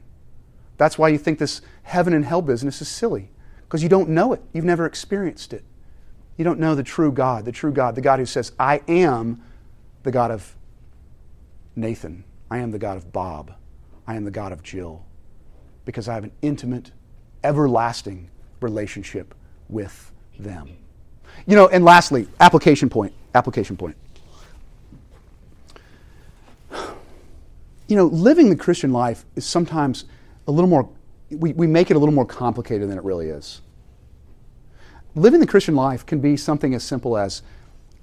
That's 0.77 0.97
why 0.97 1.07
you 1.07 1.17
think 1.17 1.39
this 1.39 1.61
heaven 1.83 2.13
and 2.13 2.25
hell 2.25 2.41
business 2.41 2.81
is 2.81 2.87
silly, 2.87 3.31
because 3.61 3.81
you 3.81 3.89
don't 3.89 4.09
know 4.09 4.33
it. 4.33 4.41
You've 4.53 4.65
never 4.65 4.85
experienced 4.85 5.53
it. 5.53 5.63
You 6.37 6.43
don't 6.43 6.59
know 6.59 6.75
the 6.75 6.83
true 6.83 7.11
God, 7.11 7.45
the 7.45 7.51
true 7.51 7.71
God, 7.71 7.95
the 7.95 8.01
God 8.01 8.19
who 8.19 8.25
says, 8.25 8.51
I 8.59 8.81
am 8.87 9.41
the 10.05 10.11
God 10.11 10.31
of 10.31 10.55
Nathan. 11.75 12.23
I 12.49 12.59
am 12.59 12.71
the 12.71 12.79
God 12.79 12.95
of 12.95 13.11
Bob. 13.11 13.53
I 14.07 14.15
am 14.15 14.23
the 14.23 14.31
God 14.31 14.53
of 14.53 14.63
Jill. 14.63 15.03
Because 15.83 16.07
I 16.07 16.13
have 16.13 16.23
an 16.23 16.31
intimate, 16.41 16.91
everlasting 17.43 18.29
relationship 18.61 19.35
with 19.67 20.13
them. 20.39 20.77
You 21.47 21.55
know, 21.55 21.67
and 21.67 21.83
lastly, 21.83 22.27
application 22.39 22.87
point. 22.89 23.13
Application 23.33 23.75
point. 23.75 23.97
You 27.87 27.95
know, 27.95 28.05
living 28.05 28.49
the 28.49 28.55
Christian 28.55 28.91
life 28.91 29.25
is 29.35 29.45
sometimes 29.45 30.05
a 30.47 30.51
little 30.51 30.67
more, 30.67 30.89
we, 31.29 31.53
we 31.53 31.67
make 31.67 31.91
it 31.91 31.95
a 31.95 31.99
little 31.99 32.15
more 32.15 32.25
complicated 32.25 32.89
than 32.89 32.97
it 32.97 33.03
really 33.03 33.27
is. 33.27 33.61
Living 35.13 35.39
the 35.39 35.45
Christian 35.45 35.75
life 35.75 36.03
can 36.03 36.19
be 36.19 36.35
something 36.35 36.73
as 36.73 36.83
simple 36.83 37.15
as 37.15 37.43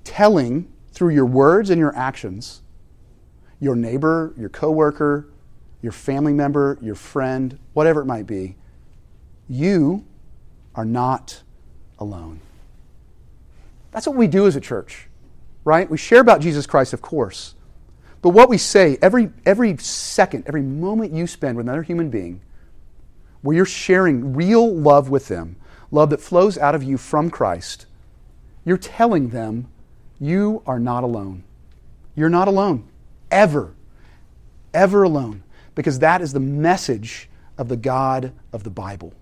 telling 0.05 0.72
through 0.93 1.15
your 1.15 1.27
words 1.27 1.71
and 1.71 1.79
your 1.79 1.95
actions 1.97 2.63
your 3.63 3.77
neighbor, 3.77 4.35
your 4.37 4.49
coworker, 4.49 5.29
your 5.83 5.93
family 5.93 6.33
member, 6.33 6.79
your 6.83 6.97
friend, 6.97 7.57
whatever 7.75 8.01
it 8.01 8.07
might 8.07 8.27
be, 8.27 8.57
you 9.49 10.05
are 10.75 10.85
not 10.85 11.43
alone. 12.01 12.41
That's 13.93 14.09
what 14.09 14.17
we 14.17 14.27
do 14.27 14.49
as 14.49 14.57
a 14.57 14.61
church, 14.61 15.07
right? 15.65 15.89
We 15.89 15.97
share 15.97 16.21
about 16.21 16.41
Jesus 16.41 16.67
Christ, 16.67 16.93
of 16.93 17.03
course. 17.03 17.55
But 18.21 18.31
what 18.31 18.49
we 18.49 18.59
say 18.59 18.99
every, 19.01 19.31
every 19.47 19.77
second, 19.77 20.43
every 20.49 20.63
moment 20.63 21.13
you 21.13 21.29
spend 21.29 21.57
with 21.57 21.67
another 21.67 21.85
human 21.85 22.11
being, 22.11 22.41
where 23.43 23.55
you're 23.55 23.65
sharing 23.65 24.35
real 24.35 24.75
love 24.75 25.09
with 25.09 25.29
them, 25.29 25.55
love 25.93 26.11
that 26.11 26.21
flows 26.21 26.59
out 26.59 26.75
of 26.75 26.83
you 26.83 26.99
from 26.99 27.31
Christ, 27.31 27.87
you're 28.65 28.77
telling 28.77 29.29
them 29.29 29.69
you 30.23 30.63
are 30.67 30.79
not 30.79 31.03
alone. 31.03 31.43
You're 32.15 32.29
not 32.29 32.47
alone. 32.47 32.85
Ever. 33.29 33.75
Ever 34.73 35.03
alone. 35.03 35.43
Because 35.75 35.99
that 35.99 36.23
is 36.23 36.33
the 36.33 36.39
message 36.39 37.29
of 37.59 37.69
the 37.69 37.77
God 37.77 38.33
of 38.53 38.63
the 38.63 38.71
Bible. 38.71 39.15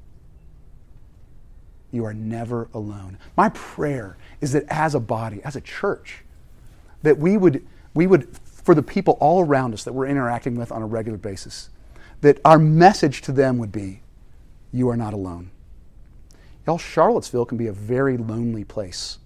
You 1.91 2.05
are 2.05 2.13
never 2.13 2.69
alone. 2.75 3.17
My 3.35 3.49
prayer 3.49 4.19
is 4.43 4.53
that 4.53 4.65
as 4.69 4.95
a 4.95 5.01
body, 5.01 5.41
as 5.43 5.57
a 5.57 5.63
church, 5.63 6.23
that 7.03 7.17
we 7.17 7.39
would, 7.39 7.67
we 7.95 8.07
would, 8.07 8.37
for 8.45 8.75
the 8.75 8.83
people 8.83 9.17
all 9.21 9.43
around 9.43 9.73
us 9.73 9.85
that 9.85 9.95
we're 9.95 10.07
interacting 10.07 10.55
with 10.55 10.71
on 10.71 10.83
a 10.83 10.87
regular 10.87 11.17
basis, 11.17 11.71
that 12.21 12.39
our 12.45 12.59
message 12.59 13.23
to 13.23 13.33
them 13.33 13.57
would 13.57 13.73
be, 13.73 14.03
You 14.71 14.91
are 14.91 14.99
not 14.99 15.15
alone. 15.15 15.51
Y'all, 16.67 16.77
Charlottesville 16.77 17.47
can 17.47 17.57
be 17.57 17.69
a 17.69 17.73
very 17.73 18.19
lonely 18.19 18.65
place 18.65 19.17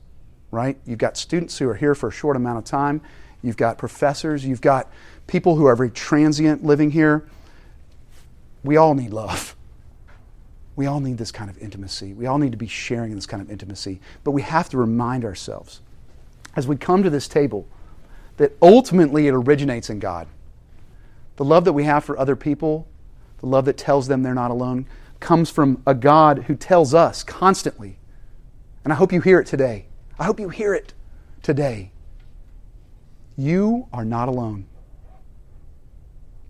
right? 0.54 0.78
You've 0.86 0.98
got 0.98 1.16
students 1.16 1.58
who 1.58 1.68
are 1.68 1.74
here 1.74 1.94
for 1.94 2.08
a 2.08 2.12
short 2.12 2.36
amount 2.36 2.58
of 2.58 2.64
time. 2.64 3.02
You've 3.42 3.56
got 3.56 3.76
professors. 3.76 4.46
You've 4.46 4.60
got 4.60 4.90
people 5.26 5.56
who 5.56 5.66
are 5.66 5.76
very 5.76 5.90
transient 5.90 6.64
living 6.64 6.90
here. 6.90 7.26
We 8.62 8.76
all 8.76 8.94
need 8.94 9.12
love. 9.12 9.54
We 10.76 10.86
all 10.86 11.00
need 11.00 11.18
this 11.18 11.30
kind 11.30 11.50
of 11.50 11.58
intimacy. 11.58 12.14
We 12.14 12.26
all 12.26 12.38
need 12.38 12.52
to 12.52 12.58
be 12.58 12.66
sharing 12.66 13.14
this 13.14 13.26
kind 13.26 13.42
of 13.42 13.50
intimacy. 13.50 14.00
But 14.24 14.30
we 14.32 14.42
have 14.42 14.68
to 14.70 14.78
remind 14.78 15.24
ourselves 15.24 15.80
as 16.56 16.66
we 16.66 16.76
come 16.76 17.02
to 17.02 17.10
this 17.10 17.28
table 17.28 17.66
that 18.36 18.56
ultimately 18.60 19.28
it 19.28 19.34
originates 19.34 19.90
in 19.90 19.98
God. 19.98 20.26
The 21.36 21.44
love 21.44 21.64
that 21.64 21.72
we 21.72 21.84
have 21.84 22.04
for 22.04 22.18
other 22.18 22.36
people, 22.36 22.88
the 23.38 23.46
love 23.46 23.64
that 23.66 23.76
tells 23.76 24.08
them 24.08 24.22
they're 24.22 24.34
not 24.34 24.50
alone, 24.50 24.86
comes 25.20 25.50
from 25.50 25.82
a 25.86 25.94
God 25.94 26.44
who 26.44 26.56
tells 26.56 26.94
us 26.94 27.22
constantly. 27.22 27.98
And 28.82 28.92
I 28.92 28.96
hope 28.96 29.12
you 29.12 29.20
hear 29.20 29.40
it 29.40 29.46
today 29.46 29.86
I 30.18 30.24
hope 30.24 30.38
you 30.38 30.48
hear 30.48 30.74
it 30.74 30.94
today. 31.42 31.90
You 33.36 33.88
are 33.92 34.04
not 34.04 34.28
alone. 34.28 34.66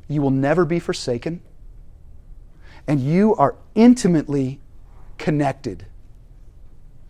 You 0.09 0.20
will 0.20 0.31
never 0.31 0.64
be 0.64 0.79
forsaken. 0.79 1.40
And 2.87 3.00
you 3.00 3.35
are 3.37 3.57
intimately 3.74 4.61
connected 5.16 5.87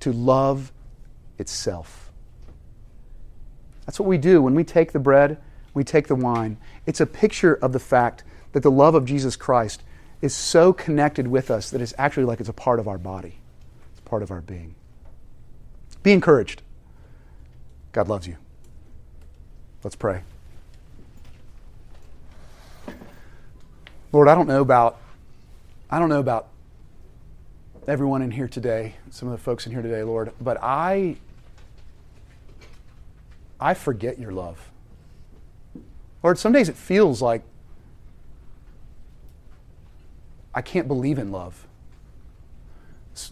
to 0.00 0.12
love 0.12 0.72
itself. 1.38 2.12
That's 3.84 3.98
what 3.98 4.08
we 4.08 4.18
do 4.18 4.40
when 4.40 4.54
we 4.54 4.64
take 4.64 4.92
the 4.92 4.98
bread, 4.98 5.38
we 5.74 5.82
take 5.82 6.06
the 6.06 6.14
wine. 6.14 6.56
It's 6.86 7.00
a 7.00 7.06
picture 7.06 7.54
of 7.54 7.72
the 7.72 7.80
fact 7.80 8.22
that 8.52 8.62
the 8.62 8.70
love 8.70 8.94
of 8.94 9.04
Jesus 9.04 9.34
Christ 9.34 9.82
is 10.22 10.34
so 10.34 10.72
connected 10.72 11.26
with 11.26 11.50
us 11.50 11.70
that 11.70 11.80
it's 11.80 11.92
actually 11.98 12.24
like 12.24 12.40
it's 12.40 12.48
a 12.48 12.54
part 12.54 12.78
of 12.78 12.86
our 12.86 12.98
body, 12.98 13.40
it's 13.92 14.00
part 14.02 14.22
of 14.22 14.30
our 14.30 14.40
being. 14.40 14.76
Be 16.04 16.12
encouraged. 16.12 16.62
God 17.92 18.08
loves 18.08 18.28
you. 18.28 18.36
Let's 19.82 19.96
pray. 19.96 20.22
Lord, 24.12 24.28
I 24.28 24.34
don't 24.36 24.46
know 24.46 24.60
about 24.60 25.00
I 25.90 25.98
don't 25.98 26.08
know 26.08 26.20
about 26.20 26.48
everyone 27.88 28.22
in 28.22 28.30
here 28.30 28.48
today, 28.48 28.94
some 29.10 29.28
of 29.28 29.32
the 29.32 29.42
folks 29.42 29.66
in 29.66 29.72
here 29.72 29.82
today, 29.82 30.02
Lord, 30.02 30.32
but 30.40 30.58
I 30.62 31.16
I 33.58 33.74
forget 33.74 34.18
your 34.18 34.32
love. 34.32 34.70
Lord, 36.22 36.38
some 36.38 36.52
days 36.52 36.68
it 36.68 36.76
feels 36.76 37.22
like 37.22 37.42
I 40.54 40.60
can't 40.60 40.86
believe 40.86 41.18
in 41.18 41.32
love. 41.32 41.66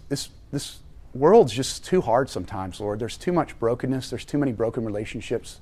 This, 0.09 0.31
this, 0.51 0.79
world's 1.15 1.53
just 1.53 1.85
too 1.85 2.01
hard 2.01 2.29
sometimes, 2.29 2.81
Lord. 2.81 2.99
There's 2.99 3.17
too 3.17 3.33
much 3.33 3.59
brokenness, 3.59 4.11
there's 4.11 4.25
too 4.25 4.39
many 4.39 4.53
broken 4.53 4.85
relationships, 4.85 5.61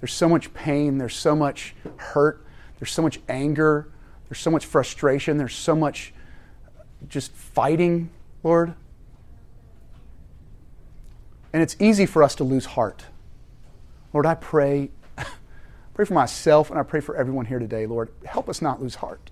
there's 0.00 0.12
so 0.12 0.28
much 0.28 0.52
pain, 0.54 0.98
there's 0.98 1.16
so 1.16 1.34
much 1.34 1.74
hurt, 1.96 2.44
there's 2.78 2.92
so 2.92 3.02
much 3.02 3.20
anger, 3.28 3.88
there's 4.28 4.40
so 4.40 4.50
much 4.50 4.66
frustration, 4.66 5.36
there's 5.38 5.54
so 5.54 5.74
much 5.74 6.12
just 7.08 7.32
fighting, 7.32 8.10
Lord. 8.42 8.74
And 11.52 11.62
it's 11.62 11.76
easy 11.80 12.06
for 12.06 12.22
us 12.22 12.34
to 12.36 12.44
lose 12.44 12.64
heart. 12.64 13.04
Lord, 14.12 14.26
I 14.26 14.34
pray, 14.34 14.90
pray 15.94 16.04
for 16.04 16.14
myself 16.14 16.70
and 16.70 16.78
I 16.78 16.82
pray 16.82 17.00
for 17.00 17.16
everyone 17.16 17.46
here 17.46 17.58
today, 17.58 17.86
Lord. 17.86 18.10
Help 18.24 18.48
us 18.48 18.62
not 18.62 18.80
lose 18.80 18.96
heart. 18.96 19.29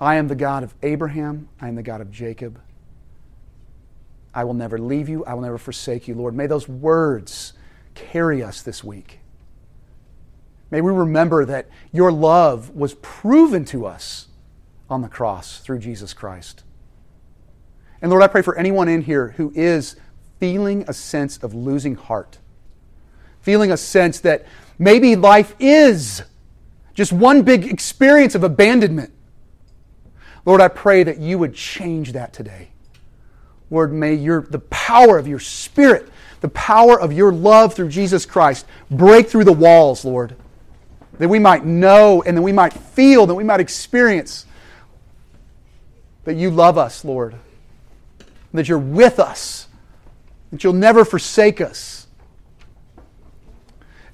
I 0.00 0.16
am 0.16 0.28
the 0.28 0.34
God 0.34 0.62
of 0.62 0.74
Abraham. 0.82 1.48
I 1.60 1.68
am 1.68 1.74
the 1.74 1.82
God 1.82 2.00
of 2.00 2.10
Jacob. 2.10 2.60
I 4.34 4.44
will 4.44 4.54
never 4.54 4.78
leave 4.78 5.08
you. 5.08 5.24
I 5.24 5.34
will 5.34 5.42
never 5.42 5.58
forsake 5.58 6.06
you, 6.06 6.14
Lord. 6.14 6.34
May 6.34 6.46
those 6.46 6.68
words 6.68 7.52
carry 7.94 8.42
us 8.42 8.62
this 8.62 8.84
week. 8.84 9.18
May 10.70 10.80
we 10.80 10.92
remember 10.92 11.44
that 11.46 11.68
your 11.92 12.12
love 12.12 12.70
was 12.70 12.94
proven 12.94 13.64
to 13.66 13.86
us 13.86 14.28
on 14.88 15.02
the 15.02 15.08
cross 15.08 15.60
through 15.60 15.78
Jesus 15.78 16.12
Christ. 16.12 16.62
And 18.00 18.10
Lord, 18.10 18.22
I 18.22 18.28
pray 18.28 18.42
for 18.42 18.56
anyone 18.56 18.88
in 18.88 19.02
here 19.02 19.34
who 19.36 19.52
is 19.54 19.96
feeling 20.38 20.84
a 20.86 20.92
sense 20.92 21.38
of 21.38 21.54
losing 21.54 21.96
heart, 21.96 22.38
feeling 23.40 23.72
a 23.72 23.76
sense 23.76 24.20
that 24.20 24.46
maybe 24.78 25.16
life 25.16 25.54
is 25.58 26.22
just 26.94 27.12
one 27.12 27.42
big 27.42 27.66
experience 27.66 28.34
of 28.34 28.44
abandonment. 28.44 29.12
Lord, 30.48 30.62
I 30.62 30.68
pray 30.68 31.02
that 31.02 31.18
you 31.18 31.36
would 31.36 31.54
change 31.54 32.12
that 32.12 32.32
today. 32.32 32.68
Lord, 33.70 33.92
may 33.92 34.14
your, 34.14 34.40
the 34.40 34.60
power 34.60 35.18
of 35.18 35.28
your 35.28 35.40
Spirit, 35.40 36.08
the 36.40 36.48
power 36.48 36.98
of 36.98 37.12
your 37.12 37.34
love 37.34 37.74
through 37.74 37.90
Jesus 37.90 38.24
Christ 38.24 38.64
break 38.90 39.28
through 39.28 39.44
the 39.44 39.52
walls, 39.52 40.06
Lord. 40.06 40.36
that 41.18 41.28
we 41.28 41.38
might 41.38 41.66
know 41.66 42.22
and 42.22 42.34
that 42.34 42.40
we 42.40 42.52
might 42.52 42.72
feel, 42.72 43.26
that 43.26 43.34
we 43.34 43.44
might 43.44 43.60
experience 43.60 44.46
that 46.24 46.32
you 46.32 46.48
love 46.50 46.78
us, 46.78 47.04
Lord, 47.04 47.34
that 48.54 48.70
you're 48.70 48.78
with 48.78 49.20
us, 49.20 49.68
that 50.50 50.64
you'll 50.64 50.72
never 50.72 51.04
forsake 51.04 51.60
us. 51.60 52.06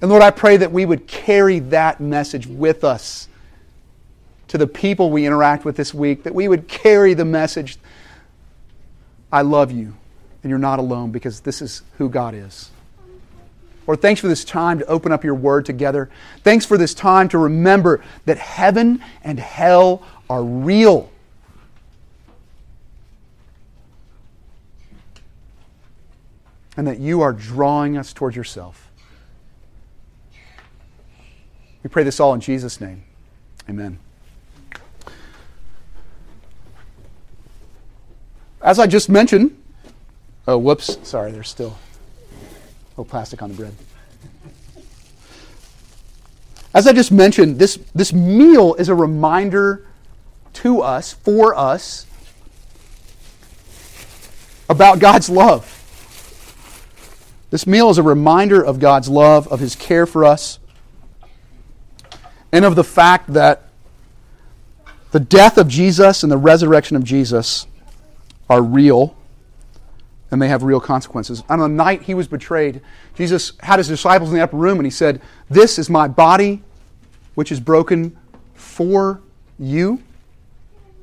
And 0.01 0.09
Lord, 0.09 0.21
I 0.21 0.31
pray 0.31 0.57
that 0.57 0.73
we 0.73 0.85
would 0.85 1.07
carry 1.07 1.59
that 1.59 2.01
message 2.01 2.45
with 2.45 2.83
us 2.83 3.29
to 4.55 4.59
the 4.59 4.67
people 4.67 5.11
we 5.11 5.25
interact 5.25 5.65
with 5.65 5.75
this 5.75 5.93
week, 5.93 6.23
that 6.23 6.33
we 6.33 6.47
would 6.47 6.69
carry 6.69 7.13
the 7.13 7.25
message 7.25 7.77
I 9.29 9.41
love 9.41 9.69
you 9.69 9.93
and 10.43 10.49
you're 10.49 10.57
not 10.57 10.79
alone 10.79 11.11
because 11.11 11.41
this 11.41 11.61
is 11.61 11.81
who 11.97 12.07
God 12.07 12.33
is. 12.33 12.71
Lord, 13.85 14.01
thanks 14.01 14.21
for 14.21 14.29
this 14.29 14.45
time 14.45 14.79
to 14.79 14.85
open 14.85 15.11
up 15.11 15.25
your 15.25 15.35
word 15.35 15.65
together. 15.65 16.09
Thanks 16.41 16.65
for 16.65 16.77
this 16.77 16.93
time 16.93 17.27
to 17.29 17.37
remember 17.37 18.01
that 18.23 18.37
heaven 18.37 19.03
and 19.25 19.41
hell 19.41 20.03
are 20.29 20.41
real. 20.41 21.11
And 26.77 26.87
that 26.87 26.99
you 26.99 27.19
are 27.19 27.33
drawing 27.33 27.97
us 27.97 28.13
towards 28.13 28.37
yourself. 28.37 28.89
We 31.83 31.89
pray 31.89 32.03
this 32.03 32.21
all 32.21 32.33
in 32.33 32.39
Jesus' 32.39 32.79
name. 32.79 33.03
Amen. 33.69 33.99
As 38.65 38.79
I 38.79 38.87
just 38.87 39.07
mentioned, 39.07 39.55
oh, 40.45 40.57
whoops, 40.57 40.97
sorry, 41.07 41.31
there's 41.31 41.47
still 41.47 41.77
Oh, 42.97 43.03
plastic 43.03 43.41
on 43.41 43.49
the 43.49 43.55
bread. 43.55 43.75
As 46.73 46.87
I 46.87 46.93
just 46.93 47.11
mentioned, 47.11 47.59
this, 47.59 47.77
this 47.93 48.13
meal 48.13 48.73
is 48.75 48.89
a 48.89 48.95
reminder 48.95 49.85
to 50.53 50.81
us, 50.81 51.13
for 51.13 51.55
us, 51.55 52.05
about 54.69 54.99
God's 54.99 55.29
love. 55.29 55.71
This 57.49 57.67
meal 57.67 57.89
is 57.89 57.97
a 57.97 58.03
reminder 58.03 58.63
of 58.63 58.79
God's 58.79 59.09
love, 59.09 59.47
of 59.49 59.59
His 59.59 59.75
care 59.75 60.05
for 60.05 60.25
us, 60.25 60.59
and 62.51 62.65
of 62.65 62.75
the 62.75 62.83
fact 62.83 63.33
that 63.33 63.69
the 65.11 65.19
death 65.19 65.57
of 65.57 65.67
Jesus 65.67 66.23
and 66.23 66.31
the 66.31 66.37
resurrection 66.37 66.97
of 66.97 67.03
Jesus 67.03 67.67
are 68.49 68.61
real 68.61 69.15
and 70.31 70.41
they 70.41 70.47
have 70.47 70.63
real 70.63 70.79
consequences. 70.79 71.43
On 71.49 71.59
the 71.59 71.67
night 71.67 72.03
he 72.03 72.13
was 72.13 72.27
betrayed, 72.27 72.81
Jesus 73.15 73.53
had 73.61 73.79
his 73.79 73.87
disciples 73.87 74.29
in 74.29 74.35
the 74.35 74.43
upper 74.43 74.57
room 74.57 74.77
and 74.77 74.85
he 74.85 74.91
said, 74.91 75.21
This 75.49 75.79
is 75.79 75.89
my 75.89 76.07
body, 76.07 76.63
which 77.35 77.51
is 77.51 77.59
broken 77.59 78.17
for 78.53 79.21
you. 79.59 80.01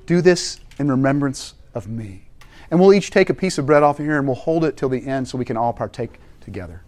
Do 0.07 0.20
this 0.20 0.61
in 0.78 0.90
remembrance 0.90 1.55
of 1.74 1.88
me. 1.88 2.24
And 2.70 2.81
we'll 2.81 2.92
each 2.92 3.11
take 3.11 3.31
a 3.31 3.35
piece 3.35 3.59
of 3.59 3.66
bread 3.66 3.83
off 3.83 3.98
of 4.00 4.07
here 4.07 4.18
and 4.18 4.26
we'll 4.26 4.37
hold 4.37 4.64
it 4.64 4.76
till 4.76 4.88
the 4.88 5.07
end 5.07 5.28
so 5.28 5.38
we 5.38 5.44
can 5.44 5.57
all 5.57 5.72
partake 5.72 6.18
together. 6.40 6.83